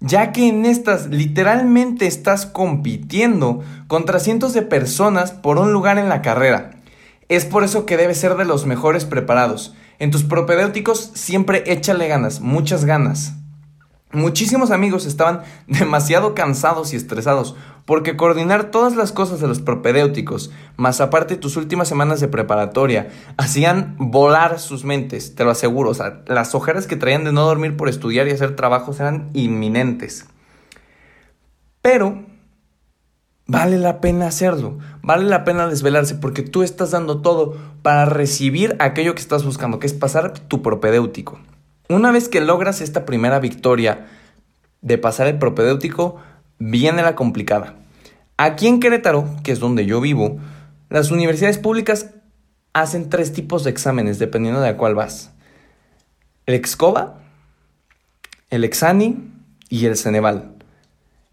ya 0.00 0.30
que 0.30 0.46
en 0.46 0.66
estas 0.66 1.06
literalmente 1.06 2.06
estás 2.06 2.44
compitiendo 2.44 3.62
contra 3.86 4.20
cientos 4.20 4.52
de 4.52 4.60
personas 4.60 5.32
por 5.32 5.56
un 5.56 5.72
lugar 5.72 5.96
en 5.96 6.10
la 6.10 6.20
carrera. 6.20 6.72
Es 7.30 7.46
por 7.46 7.64
eso 7.64 7.86
que 7.86 7.96
debes 7.96 8.20
ser 8.20 8.36
de 8.36 8.44
los 8.44 8.66
mejores 8.66 9.06
preparados. 9.06 9.74
En 9.98 10.10
tus 10.10 10.22
propedéuticos 10.22 11.12
siempre 11.14 11.64
échale 11.64 12.08
ganas, 12.08 12.42
muchas 12.42 12.84
ganas. 12.84 13.32
Muchísimos 14.12 14.70
amigos 14.72 15.06
estaban 15.06 15.42
demasiado 15.66 16.34
cansados 16.34 16.92
y 16.92 16.96
estresados 16.96 17.54
porque 17.84 18.16
coordinar 18.16 18.70
todas 18.70 18.94
las 18.94 19.10
cosas 19.10 19.40
de 19.40 19.48
los 19.48 19.60
propedéuticos, 19.60 20.52
más 20.76 21.00
aparte 21.00 21.36
tus 21.36 21.56
últimas 21.56 21.88
semanas 21.88 22.20
de 22.20 22.28
preparatoria, 22.28 23.08
hacían 23.36 23.96
volar 23.98 24.60
sus 24.60 24.84
mentes, 24.84 25.34
te 25.34 25.44
lo 25.44 25.50
aseguro. 25.50 25.90
O 25.90 25.94
sea, 25.94 26.22
las 26.26 26.54
ojeras 26.54 26.86
que 26.86 26.96
traían 26.96 27.24
de 27.24 27.32
no 27.32 27.42
dormir 27.42 27.76
por 27.76 27.88
estudiar 27.88 28.28
y 28.28 28.32
hacer 28.32 28.54
trabajos 28.54 29.00
eran 29.00 29.30
inminentes. 29.32 30.26
Pero 31.82 32.30
Vale 33.52 33.78
la 33.78 34.00
pena 34.00 34.28
hacerlo, 34.28 34.78
vale 35.02 35.24
la 35.24 35.42
pena 35.42 35.66
desvelarse 35.66 36.14
porque 36.14 36.42
tú 36.42 36.62
estás 36.62 36.92
dando 36.92 37.20
todo 37.20 37.56
para 37.82 38.04
recibir 38.04 38.76
aquello 38.78 39.16
que 39.16 39.20
estás 39.20 39.44
buscando, 39.44 39.80
que 39.80 39.88
es 39.88 39.92
pasar 39.92 40.38
tu 40.38 40.62
propedéutico. 40.62 41.40
Una 41.90 42.12
vez 42.12 42.28
que 42.28 42.40
logras 42.40 42.80
esta 42.82 43.04
primera 43.04 43.40
victoria 43.40 44.06
de 44.80 44.96
pasar 44.96 45.26
el 45.26 45.38
propedéutico, 45.38 46.18
viene 46.60 47.02
la 47.02 47.16
complicada. 47.16 47.74
Aquí 48.36 48.68
en 48.68 48.78
Querétaro, 48.78 49.28
que 49.42 49.50
es 49.50 49.58
donde 49.58 49.86
yo 49.86 50.00
vivo, 50.00 50.38
las 50.88 51.10
universidades 51.10 51.58
públicas 51.58 52.10
hacen 52.74 53.10
tres 53.10 53.32
tipos 53.32 53.64
de 53.64 53.70
exámenes 53.70 54.20
dependiendo 54.20 54.60
de 54.60 54.68
a 54.68 54.76
cuál 54.76 54.94
vas. 54.94 55.32
El 56.46 56.54
Excoba, 56.54 57.18
el 58.50 58.62
Exani 58.62 59.28
y 59.68 59.86
el 59.86 59.96
Ceneval. 59.96 60.54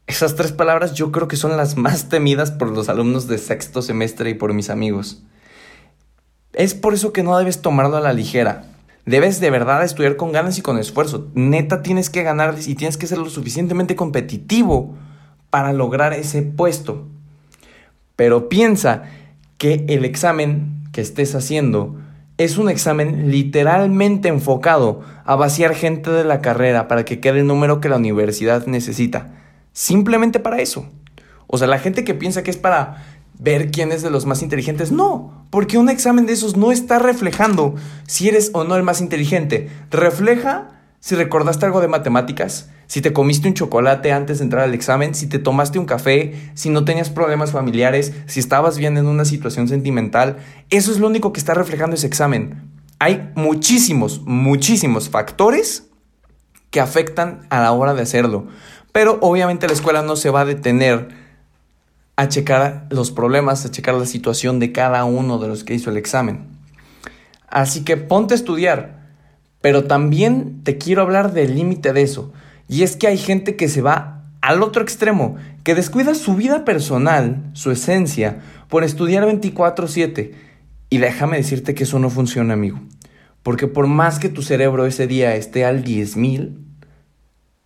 Esas 0.08 0.36
tres 0.36 0.54
palabras 0.54 0.96
yo 0.96 1.12
creo 1.12 1.28
que 1.28 1.36
son 1.36 1.56
las 1.56 1.78
más 1.78 2.10
temidas 2.10 2.50
por 2.50 2.72
los 2.72 2.90
alumnos 2.90 3.28
de 3.28 3.38
sexto 3.38 3.84
semestre 3.84 4.32
y 4.32 4.34
por 4.34 4.56
mis 4.56 4.72
amigos. 4.72 5.22
Es 6.54 6.74
por 6.74 6.96
eso 6.96 7.14
que 7.14 7.22
no 7.22 7.38
debes 7.38 7.62
tomarlo 7.62 7.98
a 7.98 8.02
la 8.02 8.14
ligera. 8.14 8.64
Debes 9.08 9.40
de 9.40 9.50
verdad 9.50 9.86
estudiar 9.86 10.18
con 10.18 10.34
ganas 10.34 10.58
y 10.58 10.62
con 10.62 10.78
esfuerzo. 10.78 11.30
Neta 11.34 11.82
tienes 11.82 12.10
que 12.10 12.24
ganar 12.24 12.56
y 12.60 12.76
tienes 12.76 12.98
que 12.98 13.08
ser 13.08 13.18
lo 13.18 13.30
suficientemente 13.30 13.96
competitivo 13.96 14.96
para 15.50 15.72
lograr 15.72 16.12
ese 16.12 16.42
puesto. 16.42 17.08
Pero 18.18 18.50
piensa 18.50 19.04
que 19.58 19.86
el 19.88 20.04
examen 20.04 20.84
que 20.92 21.00
estés 21.00 21.36
haciendo 21.36 21.96
es 22.38 22.58
un 22.58 22.70
examen 22.70 23.32
literalmente 23.32 24.28
enfocado 24.28 25.02
a 25.24 25.38
vaciar 25.38 25.74
gente 25.74 26.12
de 26.12 26.26
la 26.26 26.42
carrera 26.42 26.90
para 26.90 27.06
que 27.06 27.22
quede 27.22 27.40
el 27.40 27.48
número 27.48 27.80
que 27.80 27.88
la 27.88 27.96
universidad 27.96 28.68
necesita 28.68 29.32
simplemente 29.72 30.40
para 30.40 30.60
eso. 30.60 30.86
O 31.48 31.58
sea, 31.58 31.68
la 31.68 31.80
gente 31.80 32.04
que 32.04 32.14
piensa 32.14 32.44
que 32.44 32.52
es 32.52 32.58
para 32.58 33.06
ver 33.40 33.72
quién 33.72 33.92
es 33.92 34.02
de 34.02 34.10
los 34.10 34.26
más 34.26 34.42
inteligentes, 34.42 34.92
no, 34.92 35.46
porque 35.50 35.78
un 35.78 35.90
examen 35.90 36.26
de 36.26 36.34
esos 36.34 36.58
no 36.58 36.72
está 36.72 37.00
reflejando 37.00 37.76
si 38.08 38.30
eres 38.30 38.52
o 38.54 38.64
no 38.64 38.76
el 38.76 38.84
más 38.84 39.02
inteligente. 39.02 39.70
Refleja 39.92 40.70
si 41.00 41.16
recordaste 41.16 41.66
algo 41.66 41.80
de 41.80 41.88
matemáticas, 41.88 42.70
si 42.88 43.02
te 43.02 43.14
comiste 43.14 43.48
un 43.48 43.54
chocolate 43.54 44.12
antes 44.12 44.40
de 44.40 44.46
entrar 44.46 44.64
al 44.64 44.74
examen, 44.74 45.14
si 45.14 45.28
te 45.28 45.40
tomaste 45.40 45.78
un 45.78 45.86
café, 45.86 46.52
si 46.54 46.70
no 46.70 46.86
tenías 46.86 47.10
problemas 47.10 47.52
familiares, 47.52 48.14
si 48.26 48.40
estabas 48.40 48.78
bien 48.78 48.98
en 48.98 49.06
una 49.06 49.26
situación 49.26 49.68
sentimental. 49.68 50.38
Eso 50.70 50.92
es 50.92 51.00
lo 51.00 51.08
único 51.08 51.34
que 51.34 51.40
está 51.40 51.54
reflejando 51.54 51.96
ese 51.96 52.08
examen. 52.08 52.72
Hay 53.00 53.30
muchísimos, 53.36 54.22
muchísimos 54.26 55.10
factores 55.10 55.88
que 56.72 56.80
afectan 56.80 57.46
a 57.50 57.62
la 57.62 57.72
hora 57.74 57.94
de 57.94 58.02
hacerlo. 58.02 58.48
Pero 58.92 59.20
obviamente 59.22 59.68
la 59.68 59.74
escuela 59.74 60.02
no 60.02 60.16
se 60.16 60.30
va 60.30 60.42
a 60.42 60.46
detener 60.46 61.27
a 62.18 62.28
checar 62.28 62.88
los 62.90 63.12
problemas, 63.12 63.64
a 63.64 63.72
checar 63.72 63.96
la 63.96 64.06
situación 64.06 64.60
de 64.60 64.72
cada 64.72 65.06
uno 65.06 65.38
de 65.38 65.48
los 65.48 65.64
que 65.64 65.76
hizo 65.76 65.92
el 65.92 65.98
examen. 65.98 66.48
Así 67.48 67.86
que 67.86 67.96
ponte 67.96 68.34
a 68.34 68.36
estudiar, 68.36 69.08
pero 69.62 69.86
también 69.86 70.64
te 70.64 70.78
quiero 70.78 71.04
hablar 71.04 71.32
del 71.32 71.56
límite 71.56 71.94
de 71.94 72.02
eso. 72.02 72.34
Y 72.68 72.84
es 72.84 72.96
que 72.96 73.08
hay 73.08 73.18
gente 73.18 73.56
que 73.56 73.70
se 73.70 73.82
va 73.82 74.26
al 74.42 74.64
otro 74.64 74.82
extremo, 74.82 75.36
que 75.64 75.76
descuida 75.76 76.16
su 76.16 76.36
vida 76.36 76.66
personal, 76.66 77.44
su 77.54 77.72
esencia, 77.72 78.40
por 78.68 78.84
estudiar 78.84 79.26
24/7. 79.26 80.34
Y 80.90 80.98
déjame 80.98 81.38
decirte 81.38 81.76
que 81.76 81.84
eso 81.84 82.00
no 82.00 82.10
funciona, 82.10 82.54
amigo. 82.54 82.80
Porque 83.44 83.68
por 83.68 83.88
más 83.88 84.20
que 84.20 84.30
tu 84.30 84.42
cerebro 84.42 84.86
ese 84.86 85.06
día 85.06 85.36
esté 85.36 85.66
al 85.66 85.84
10.000, 85.84 86.58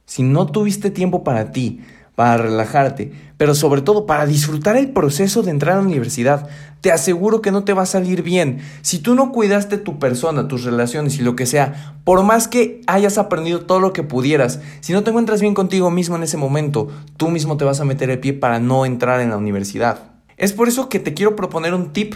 si 0.06 0.24
no 0.24 0.48
tuviste 0.48 0.92
tiempo 0.92 1.24
para 1.24 1.52
ti, 1.52 1.82
para 2.16 2.38
relajarte, 2.38 3.12
pero 3.38 3.56
sobre 3.56 3.82
todo 3.82 4.06
para 4.06 4.26
disfrutar 4.26 4.76
el 4.78 4.92
proceso 4.92 5.44
de 5.44 5.52
entrar 5.52 5.74
a 5.74 5.82
la 5.82 5.88
universidad, 5.88 6.50
te 6.82 6.92
aseguro 6.92 7.42
que 7.42 7.52
no 7.52 7.64
te 7.64 7.74
va 7.74 7.84
a 7.84 7.88
salir 7.88 8.22
bien. 8.22 8.60
Si 8.82 9.00
tú 9.00 9.16
no 9.16 9.32
cuidaste 9.32 9.78
tu 9.78 10.00
persona, 10.00 10.48
tus 10.48 10.64
relaciones 10.64 11.18
y 11.18 11.22
lo 11.22 11.36
que 11.36 11.46
sea, 11.46 11.96
por 12.04 12.24
más 12.24 12.48
que 12.48 12.82
hayas 12.88 13.18
aprendido 13.18 13.62
todo 13.62 13.80
lo 13.80 13.94
que 13.94 14.04
pudieras, 14.04 14.60
si 14.82 14.94
no 14.94 15.04
te 15.04 15.12
encuentras 15.12 15.42
bien 15.42 15.54
contigo 15.54 15.90
mismo 15.90 16.16
en 16.16 16.24
ese 16.24 16.38
momento, 16.38 16.90
tú 17.18 17.30
mismo 17.30 17.58
te 17.58 17.66
vas 17.66 17.80
a 17.80 17.86
meter 17.86 18.10
el 18.10 18.20
pie 18.20 18.34
para 18.34 18.60
no 18.60 18.86
entrar 18.86 19.22
en 19.22 19.30
la 19.30 19.38
universidad. 19.38 20.12
Es 20.38 20.54
por 20.54 20.68
eso 20.68 20.90
que 20.90 21.00
te 21.00 21.14
quiero 21.14 21.36
proponer 21.36 21.74
un 21.74 21.94
tip 21.94 22.16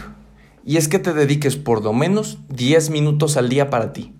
y 0.64 0.78
es 0.78 0.88
que 0.88 0.98
te 0.98 1.12
dediques 1.12 1.56
por 1.56 1.82
lo 1.82 1.92
menos 1.92 2.38
10 2.48 2.90
minutos 2.90 3.36
al 3.36 3.48
día 3.48 3.70
para 3.70 3.92
ti. 3.92 4.12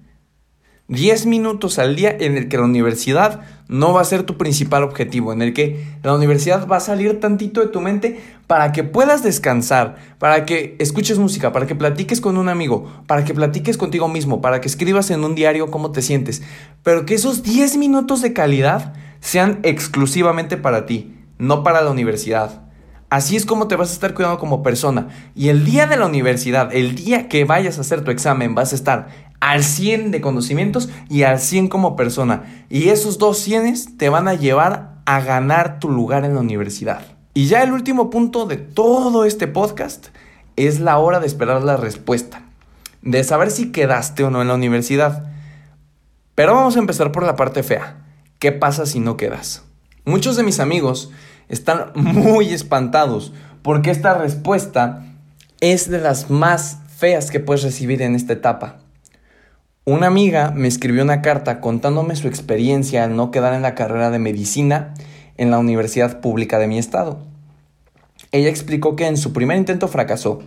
10 0.88 1.26
minutos 1.26 1.80
al 1.80 1.96
día 1.96 2.16
en 2.18 2.36
el 2.36 2.48
que 2.48 2.58
la 2.58 2.64
universidad 2.64 3.40
no 3.66 3.92
va 3.92 4.00
a 4.00 4.04
ser 4.04 4.22
tu 4.22 4.36
principal 4.36 4.84
objetivo, 4.84 5.32
en 5.32 5.42
el 5.42 5.52
que 5.52 5.84
la 6.04 6.14
universidad 6.14 6.68
va 6.68 6.76
a 6.76 6.80
salir 6.80 7.18
tantito 7.18 7.60
de 7.60 7.66
tu 7.66 7.80
mente 7.80 8.20
para 8.46 8.70
que 8.70 8.84
puedas 8.84 9.24
descansar, 9.24 9.96
para 10.18 10.46
que 10.46 10.76
escuches 10.78 11.18
música, 11.18 11.52
para 11.52 11.66
que 11.66 11.74
platiques 11.74 12.20
con 12.20 12.36
un 12.36 12.48
amigo, 12.48 13.02
para 13.08 13.24
que 13.24 13.34
platiques 13.34 13.76
contigo 13.76 14.06
mismo, 14.06 14.40
para 14.40 14.60
que 14.60 14.68
escribas 14.68 15.10
en 15.10 15.24
un 15.24 15.34
diario 15.34 15.72
cómo 15.72 15.90
te 15.90 16.02
sientes, 16.02 16.42
pero 16.84 17.04
que 17.04 17.14
esos 17.14 17.42
10 17.42 17.78
minutos 17.78 18.22
de 18.22 18.32
calidad 18.32 18.94
sean 19.18 19.58
exclusivamente 19.64 20.56
para 20.56 20.86
ti, 20.86 21.16
no 21.38 21.64
para 21.64 21.82
la 21.82 21.90
universidad. 21.90 22.62
Así 23.08 23.36
es 23.36 23.46
como 23.46 23.68
te 23.68 23.76
vas 23.76 23.90
a 23.90 23.92
estar 23.92 24.14
cuidando 24.14 24.38
como 24.38 24.64
persona. 24.64 25.08
Y 25.36 25.48
el 25.48 25.64
día 25.64 25.86
de 25.86 25.96
la 25.96 26.06
universidad, 26.06 26.74
el 26.74 26.96
día 26.96 27.28
que 27.28 27.44
vayas 27.44 27.78
a 27.78 27.82
hacer 27.82 28.02
tu 28.02 28.10
examen, 28.10 28.56
vas 28.56 28.72
a 28.72 28.74
estar 28.74 29.08
al 29.40 29.64
100 29.64 30.10
de 30.10 30.20
conocimientos 30.20 30.88
y 31.08 31.22
al 31.22 31.38
100 31.38 31.68
como 31.68 31.96
persona. 31.96 32.64
Y 32.68 32.88
esos 32.88 33.18
dos 33.18 33.38
100 33.38 33.96
te 33.96 34.08
van 34.08 34.28
a 34.28 34.34
llevar 34.34 34.96
a 35.04 35.20
ganar 35.20 35.78
tu 35.78 35.90
lugar 35.90 36.24
en 36.24 36.34
la 36.34 36.40
universidad. 36.40 37.02
Y 37.34 37.46
ya 37.46 37.62
el 37.62 37.72
último 37.72 38.10
punto 38.10 38.46
de 38.46 38.56
todo 38.56 39.24
este 39.24 39.46
podcast 39.46 40.08
es 40.56 40.80
la 40.80 40.98
hora 40.98 41.20
de 41.20 41.26
esperar 41.26 41.62
la 41.62 41.76
respuesta. 41.76 42.42
De 43.02 43.22
saber 43.24 43.50
si 43.50 43.72
quedaste 43.72 44.24
o 44.24 44.30
no 44.30 44.42
en 44.42 44.48
la 44.48 44.54
universidad. 44.54 45.30
Pero 46.34 46.54
vamos 46.54 46.76
a 46.76 46.80
empezar 46.80 47.12
por 47.12 47.24
la 47.24 47.36
parte 47.36 47.62
fea. 47.62 48.04
¿Qué 48.38 48.52
pasa 48.52 48.86
si 48.86 49.00
no 49.00 49.16
quedas? 49.16 49.64
Muchos 50.04 50.36
de 50.36 50.42
mis 50.42 50.60
amigos 50.60 51.10
están 51.48 51.92
muy 51.94 52.52
espantados 52.52 53.32
porque 53.62 53.90
esta 53.90 54.14
respuesta 54.14 55.04
es 55.60 55.90
de 55.90 56.00
las 56.00 56.30
más 56.30 56.78
feas 56.96 57.30
que 57.30 57.40
puedes 57.40 57.62
recibir 57.62 58.02
en 58.02 58.14
esta 58.14 58.32
etapa. 58.32 58.78
Una 59.88 60.08
amiga 60.08 60.50
me 60.50 60.66
escribió 60.66 61.04
una 61.04 61.22
carta 61.22 61.60
contándome 61.60 62.16
su 62.16 62.26
experiencia 62.26 63.04
al 63.04 63.14
no 63.14 63.30
quedar 63.30 63.54
en 63.54 63.62
la 63.62 63.76
carrera 63.76 64.10
de 64.10 64.18
medicina 64.18 64.94
en 65.36 65.52
la 65.52 65.60
universidad 65.60 66.20
pública 66.20 66.58
de 66.58 66.66
mi 66.66 66.76
estado. 66.76 67.20
Ella 68.32 68.48
explicó 68.48 68.96
que 68.96 69.06
en 69.06 69.16
su 69.16 69.32
primer 69.32 69.56
intento 69.56 69.86
fracasó 69.86 70.40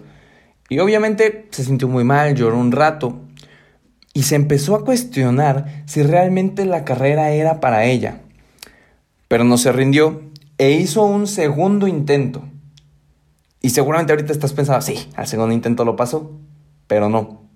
y 0.67 0.79
obviamente 0.79 1.47
se 1.51 1.63
sintió 1.63 1.87
muy 1.87 2.03
mal, 2.03 2.35
lloró 2.35 2.59
un 2.59 2.73
rato 2.73 3.21
y 4.13 4.23
se 4.23 4.35
empezó 4.35 4.75
a 4.75 4.83
cuestionar 4.83 5.83
si 5.85 6.03
realmente 6.03 6.65
la 6.65 6.83
carrera 6.83 7.31
era 7.31 7.61
para 7.61 7.85
ella. 7.85 8.19
Pero 9.29 9.45
no 9.45 9.57
se 9.57 9.71
rindió 9.71 10.21
e 10.57 10.71
hizo 10.71 11.05
un 11.05 11.27
segundo 11.27 11.87
intento. 11.87 12.43
Y 13.61 13.69
seguramente 13.69 14.11
ahorita 14.11 14.33
estás 14.33 14.51
pensando, 14.51 14.81
sí, 14.81 15.09
al 15.15 15.27
segundo 15.27 15.55
intento 15.55 15.85
lo 15.85 15.95
pasó, 15.95 16.29
pero 16.87 17.07
no. 17.07 17.47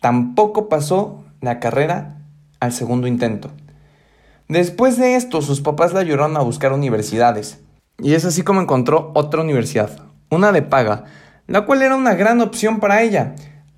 Tampoco 0.00 0.68
pasó 0.68 1.24
la 1.40 1.60
carrera 1.60 2.18
al 2.60 2.72
segundo 2.72 3.06
intento. 3.06 3.50
Después 4.48 4.96
de 4.96 5.16
esto, 5.16 5.42
sus 5.42 5.60
papás 5.60 5.92
la 5.92 6.00
ayudaron 6.00 6.36
a 6.36 6.40
buscar 6.40 6.72
universidades. 6.72 7.58
Y 8.00 8.14
es 8.14 8.24
así 8.24 8.42
como 8.42 8.60
encontró 8.60 9.12
otra 9.14 9.42
universidad, 9.42 9.90
una 10.30 10.52
de 10.52 10.62
paga, 10.62 11.04
la 11.46 11.66
cual 11.66 11.82
era 11.82 11.96
una 11.96 12.14
gran 12.14 12.40
opción 12.40 12.80
para 12.80 13.02
ella. 13.02 13.34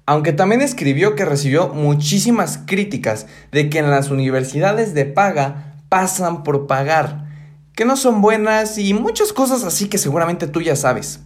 Aunque 0.06 0.32
también 0.32 0.60
escribió 0.60 1.14
que 1.14 1.24
recibió 1.24 1.68
muchísimas 1.68 2.58
críticas 2.66 3.26
de 3.52 3.70
que 3.70 3.78
en 3.78 3.90
las 3.90 4.10
universidades 4.10 4.94
de 4.94 5.06
paga 5.06 5.76
pasan 5.88 6.42
por 6.42 6.66
pagar, 6.66 7.26
que 7.74 7.84
no 7.84 7.96
son 7.96 8.20
buenas 8.20 8.78
y 8.78 8.94
muchas 8.94 9.32
cosas 9.32 9.64
así 9.64 9.88
que 9.88 9.98
seguramente 9.98 10.46
tú 10.46 10.60
ya 10.60 10.76
sabes. 10.76 11.20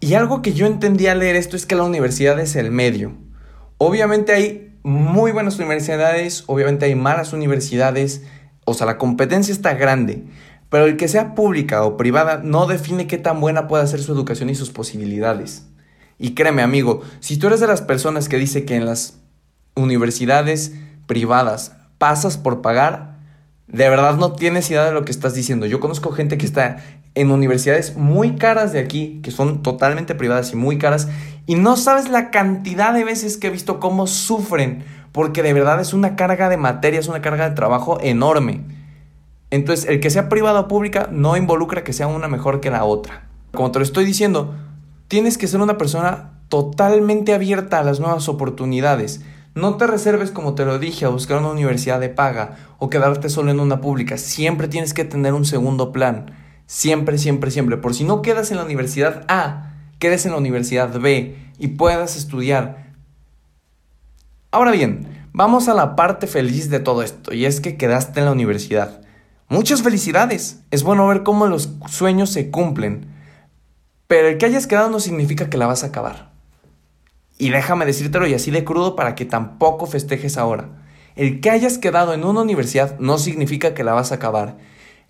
Y 0.00 0.14
algo 0.14 0.42
que 0.42 0.52
yo 0.52 0.66
entendí 0.66 1.06
al 1.06 1.18
leer 1.18 1.36
esto 1.36 1.56
es 1.56 1.66
que 1.66 1.74
la 1.74 1.82
universidad 1.82 2.38
es 2.38 2.54
el 2.54 2.70
medio. 2.70 3.12
Obviamente 3.78 4.32
hay 4.32 4.78
muy 4.82 5.32
buenas 5.32 5.58
universidades, 5.58 6.44
obviamente 6.46 6.86
hay 6.86 6.94
malas 6.94 7.32
universidades, 7.32 8.22
o 8.64 8.72
sea, 8.74 8.86
la 8.86 8.98
competencia 8.98 9.52
está 9.52 9.74
grande, 9.74 10.24
pero 10.70 10.86
el 10.86 10.96
que 10.96 11.08
sea 11.08 11.34
pública 11.34 11.84
o 11.84 11.96
privada 11.96 12.40
no 12.42 12.66
define 12.66 13.06
qué 13.06 13.18
tan 13.18 13.40
buena 13.40 13.68
puede 13.68 13.86
ser 13.86 14.00
su 14.00 14.12
educación 14.12 14.48
y 14.48 14.54
sus 14.54 14.70
posibilidades. 14.70 15.66
Y 16.18 16.34
créeme 16.34 16.62
amigo, 16.62 17.02
si 17.20 17.36
tú 17.36 17.48
eres 17.48 17.60
de 17.60 17.66
las 17.66 17.82
personas 17.82 18.28
que 18.28 18.38
dice 18.38 18.64
que 18.64 18.76
en 18.76 18.86
las 18.86 19.18
universidades 19.74 20.72
privadas 21.06 21.76
pasas 21.98 22.38
por 22.38 22.62
pagar, 22.62 23.18
de 23.66 23.88
verdad 23.88 24.16
no 24.16 24.32
tienes 24.32 24.70
idea 24.70 24.84
de 24.84 24.92
lo 24.92 25.04
que 25.04 25.12
estás 25.12 25.34
diciendo. 25.34 25.66
Yo 25.66 25.80
conozco 25.80 26.12
gente 26.12 26.38
que 26.38 26.46
está 26.46 26.78
en 27.14 27.30
universidades 27.30 27.96
muy 27.96 28.36
caras 28.36 28.72
de 28.72 28.78
aquí, 28.78 29.20
que 29.22 29.30
son 29.30 29.62
totalmente 29.62 30.14
privadas 30.14 30.52
y 30.52 30.56
muy 30.56 30.78
caras, 30.78 31.08
y 31.46 31.54
no 31.54 31.76
sabes 31.76 32.08
la 32.08 32.30
cantidad 32.30 32.92
de 32.92 33.04
veces 33.04 33.36
que 33.36 33.46
he 33.46 33.50
visto 33.50 33.80
cómo 33.80 34.06
sufren, 34.06 34.84
porque 35.12 35.42
de 35.42 35.52
verdad 35.52 35.80
es 35.80 35.94
una 35.94 36.16
carga 36.16 36.48
de 36.48 36.56
materia, 36.56 37.00
es 37.00 37.08
una 37.08 37.22
carga 37.22 37.48
de 37.48 37.54
trabajo 37.54 37.98
enorme. 38.00 38.64
Entonces, 39.50 39.88
el 39.88 40.00
que 40.00 40.10
sea 40.10 40.28
privada 40.28 40.60
o 40.60 40.68
pública 40.68 41.08
no 41.10 41.36
involucra 41.36 41.84
que 41.84 41.92
sea 41.92 42.08
una 42.08 42.28
mejor 42.28 42.60
que 42.60 42.70
la 42.70 42.84
otra. 42.84 43.28
Como 43.52 43.70
te 43.70 43.78
lo 43.78 43.84
estoy 43.84 44.04
diciendo, 44.04 44.54
tienes 45.08 45.38
que 45.38 45.46
ser 45.46 45.60
una 45.60 45.78
persona 45.78 46.32
totalmente 46.48 47.32
abierta 47.32 47.78
a 47.78 47.84
las 47.84 48.00
nuevas 48.00 48.28
oportunidades. 48.28 49.22
No 49.54 49.76
te 49.76 49.86
reserves, 49.86 50.32
como 50.32 50.54
te 50.54 50.64
lo 50.64 50.78
dije, 50.78 51.06
a 51.06 51.10
buscar 51.10 51.38
una 51.38 51.50
universidad 51.50 52.00
de 52.00 52.08
paga 52.08 52.56
o 52.78 52.90
quedarte 52.90 53.30
solo 53.30 53.50
en 53.50 53.60
una 53.60 53.80
pública. 53.80 54.18
Siempre 54.18 54.68
tienes 54.68 54.92
que 54.92 55.04
tener 55.04 55.32
un 55.32 55.44
segundo 55.44 55.92
plan. 55.92 56.32
Siempre, 56.66 57.16
siempre, 57.16 57.50
siempre. 57.50 57.76
Por 57.76 57.94
si 57.94 58.04
no 58.04 58.20
quedas 58.20 58.50
en 58.50 58.58
la 58.58 58.64
universidad 58.64 59.24
A, 59.28 59.65
quedes 59.98 60.26
en 60.26 60.32
la 60.32 60.38
universidad 60.38 60.98
B 60.98 61.36
y 61.58 61.68
puedas 61.68 62.16
estudiar. 62.16 62.92
Ahora 64.50 64.70
bien, 64.70 65.28
vamos 65.32 65.68
a 65.68 65.74
la 65.74 65.96
parte 65.96 66.26
feliz 66.26 66.70
de 66.70 66.80
todo 66.80 67.02
esto, 67.02 67.34
y 67.34 67.44
es 67.44 67.60
que 67.60 67.76
quedaste 67.76 68.20
en 68.20 68.26
la 68.26 68.32
universidad. 68.32 69.00
Muchas 69.48 69.82
felicidades. 69.82 70.60
Es 70.72 70.82
bueno 70.82 71.06
ver 71.06 71.22
cómo 71.22 71.46
los 71.46 71.70
sueños 71.88 72.30
se 72.30 72.50
cumplen. 72.50 73.06
Pero 74.08 74.28
el 74.28 74.38
que 74.38 74.46
hayas 74.46 74.66
quedado 74.66 74.90
no 74.90 74.98
significa 74.98 75.48
que 75.48 75.56
la 75.56 75.66
vas 75.66 75.84
a 75.84 75.88
acabar. 75.88 76.32
Y 77.38 77.50
déjame 77.50 77.86
decírtelo 77.86 78.26
y 78.26 78.34
así 78.34 78.50
de 78.50 78.64
crudo 78.64 78.96
para 78.96 79.14
que 79.14 79.24
tampoco 79.24 79.86
festejes 79.86 80.36
ahora. 80.36 80.70
El 81.14 81.40
que 81.40 81.50
hayas 81.50 81.78
quedado 81.78 82.12
en 82.12 82.24
una 82.24 82.40
universidad 82.40 82.98
no 82.98 83.18
significa 83.18 83.72
que 83.72 83.84
la 83.84 83.92
vas 83.92 84.10
a 84.10 84.16
acabar. 84.16 84.56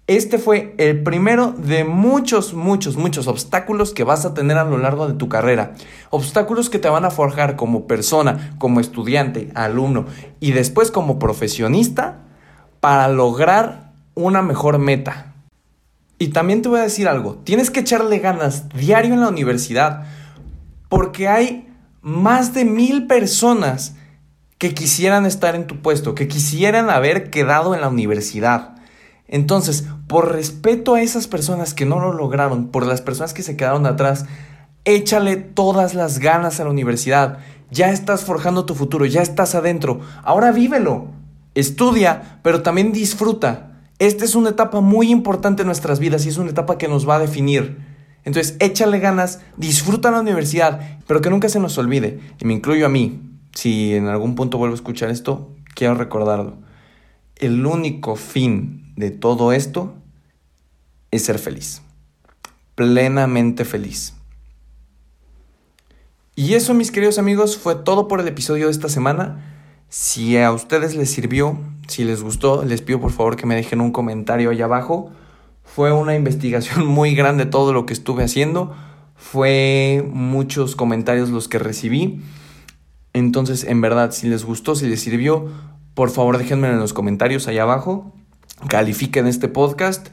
Este 0.09 0.39
fue 0.39 0.73
el 0.79 1.03
primero 1.03 1.53
de 1.53 1.83
muchos, 1.83 2.55
muchos, 2.55 2.97
muchos 2.97 3.27
obstáculos 3.27 3.93
que 3.93 4.05
vas 4.05 4.25
a 4.25 4.35
tener 4.35 4.57
a 4.57 4.65
lo 4.65 4.79
largo 4.79 5.09
de 5.09 5.15
tu 5.15 5.29
carrera. 5.29 5.75
Obstáculos 6.11 6.71
que 6.71 6.79
te 6.79 6.89
van 6.89 7.05
a 7.05 7.11
forjar 7.11 7.57
como 7.57 7.89
persona, 7.89 8.55
como 8.59 8.79
estudiante, 8.79 9.51
alumno 9.57 10.07
y 10.39 10.53
después 10.53 10.93
como 10.93 11.19
profesionista 11.19 12.19
para 12.79 13.09
lograr 13.09 13.95
una 14.15 14.43
mejor 14.43 14.79
meta. 14.79 15.35
Y 16.19 16.29
también 16.29 16.63
te 16.63 16.69
voy 16.69 16.79
a 16.79 16.85
decir 16.85 17.09
algo, 17.09 17.39
tienes 17.43 17.73
que 17.73 17.81
echarle 17.81 18.21
ganas 18.21 18.69
diario 18.69 19.13
en 19.13 19.21
la 19.21 19.29
universidad 19.29 20.05
porque 20.89 21.27
hay 21.27 21.69
más 22.01 22.55
de 22.55 22.65
mil 22.65 23.09
personas 23.09 23.97
que 24.59 24.73
quisieran 24.73 25.27
estar 25.27 25.57
en 25.57 25.67
tu 25.67 25.83
puesto, 25.83 26.15
que 26.15 26.29
quisieran 26.29 26.91
haber 26.91 27.29
quedado 27.31 27.75
en 27.75 27.81
la 27.81 27.89
universidad. 27.89 28.76
Entonces, 29.29 29.85
por 30.07 30.33
respeto 30.33 30.95
a 30.95 31.03
esas 31.03 31.27
personas 31.27 31.75
que 31.75 31.87
no 31.87 31.99
lo 31.99 32.13
lograron, 32.13 32.69
por 32.69 32.87
las 32.87 33.03
personas 33.03 33.35
que 33.35 33.43
se 33.43 33.57
quedaron 33.57 33.87
atrás, 33.87 34.27
échale 34.85 35.37
todas 35.37 35.95
las 35.95 36.19
ganas 36.21 36.61
a 36.61 36.65
la 36.65 36.71
universidad. 36.71 37.39
Ya 37.71 37.91
estás 37.91 38.25
forjando 38.25 38.65
tu 38.67 38.75
futuro, 38.75 39.05
ya 39.05 39.23
estás 39.23 39.55
adentro. 39.55 40.01
Ahora 40.23 40.53
vívelo. 40.53 41.09
Estudia, 41.55 42.41
pero 42.43 42.63
también 42.63 42.93
disfruta. 42.93 43.73
Esta 43.99 44.25
es 44.25 44.35
una 44.35 44.51
etapa 44.51 44.81
muy 44.81 45.11
importante 45.11 45.63
en 45.63 45.67
nuestras 45.67 45.99
vidas 45.99 46.27
y 46.27 46.29
es 46.29 46.37
una 46.37 46.51
etapa 46.51 46.77
que 46.79 46.87
nos 46.87 47.09
va 47.09 47.17
a 47.17 47.21
definir. 47.21 47.79
Entonces, 48.25 48.57
échale 48.61 48.99
ganas, 48.99 49.41
disfruta 49.57 50.11
la 50.11 50.21
universidad, 50.21 50.99
pero 51.07 51.21
que 51.21 51.31
nunca 51.31 51.49
se 51.49 51.61
nos 51.61 51.79
olvide, 51.79 52.21
y 52.41 52.45
me 52.45 52.55
incluyo 52.55 52.85
a 52.85 52.89
mí, 52.89 53.23
si 53.55 53.95
en 53.95 54.09
algún 54.09 54.35
punto 54.35 54.59
vuelvo 54.59 54.75
a 54.75 54.77
escuchar 54.77 55.11
esto, 55.11 55.55
quiero 55.75 55.95
recordarlo. 55.95 56.59
El 57.37 57.65
único 57.65 58.17
fin 58.17 58.86
de 58.97 59.11
todo 59.11 59.53
esto 59.53 59.95
es 61.11 61.25
ser 61.25 61.39
feliz. 61.39 61.83
Plenamente 62.75 63.65
feliz. 63.65 64.15
Y 66.35 66.55
eso, 66.55 66.75
mis 66.75 66.91
queridos 66.91 67.19
amigos, 67.19 67.57
fue 67.57 67.77
todo 67.77 68.09
por 68.09 68.21
el 68.21 68.29
episodio 68.29 68.67
de 68.67 68.73
esta 68.73 68.89
semana. 68.89 69.53
Si 69.89 70.37
a 70.37 70.53
ustedes 70.53 70.95
les 70.95 71.11
sirvió, 71.11 71.59
si 71.89 72.05
les 72.05 72.23
gustó, 72.23 72.65
les 72.65 72.83
pido 72.83 73.01
por 73.01 73.13
favor 73.13 73.37
que 73.37 73.47
me 73.47 73.55
dejen 73.55 73.81
un 73.81 73.93
comentario 73.93 74.51
ahí 74.51 74.61
abajo. 74.61 75.11
Fue 75.63 75.93
una 75.93 76.15
investigación 76.15 76.87
muy 76.87 77.15
grande 77.15 77.47
todo 77.47 77.73
lo 77.73 77.87
que 77.87 77.93
estuve 77.93 78.25
haciendo. 78.25 78.75
Fue 79.15 80.07
muchos 80.13 80.77
comentarios 80.77 81.31
los 81.31 81.49
que 81.49 81.59
recibí. 81.59 82.21
Entonces, 83.15 83.65
en 83.65 83.81
verdad, 83.81 84.11
si 84.11 84.29
les 84.29 84.45
gustó, 84.45 84.75
si 84.75 84.87
les 84.87 85.01
sirvió, 85.01 85.49
por 85.95 86.11
favor 86.11 86.37
déjenme 86.37 86.69
en 86.69 86.79
los 86.79 86.93
comentarios 86.93 87.49
ahí 87.49 87.57
abajo 87.57 88.13
califiquen 88.69 89.27
este 89.27 89.49
podcast 89.49 90.09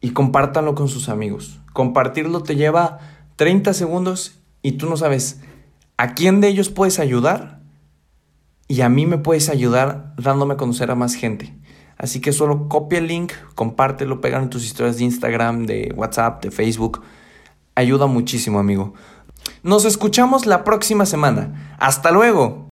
y 0.00 0.10
compártanlo 0.10 0.74
con 0.74 0.88
sus 0.88 1.08
amigos. 1.08 1.60
Compartirlo 1.72 2.42
te 2.42 2.56
lleva 2.56 2.98
30 3.36 3.72
segundos 3.74 4.40
y 4.62 4.72
tú 4.72 4.88
no 4.88 4.96
sabes 4.96 5.40
a 5.96 6.14
quién 6.14 6.40
de 6.40 6.48
ellos 6.48 6.70
puedes 6.70 6.98
ayudar 6.98 7.60
y 8.68 8.82
a 8.82 8.88
mí 8.88 9.06
me 9.06 9.18
puedes 9.18 9.48
ayudar 9.48 10.14
dándome 10.16 10.54
a 10.54 10.56
conocer 10.56 10.90
a 10.90 10.94
más 10.94 11.14
gente. 11.14 11.54
Así 11.96 12.20
que 12.20 12.32
solo 12.32 12.68
copia 12.68 12.98
el 12.98 13.08
link, 13.08 13.32
compártelo, 13.54 14.20
pégalo 14.20 14.44
en 14.44 14.50
tus 14.50 14.64
historias 14.64 14.98
de 14.98 15.04
Instagram, 15.04 15.66
de 15.66 15.92
WhatsApp, 15.96 16.42
de 16.42 16.52
Facebook. 16.52 17.02
Ayuda 17.74 18.06
muchísimo, 18.06 18.60
amigo. 18.60 18.94
Nos 19.62 19.84
escuchamos 19.84 20.46
la 20.46 20.62
próxima 20.62 21.06
semana. 21.06 21.76
Hasta 21.78 22.12
luego. 22.12 22.67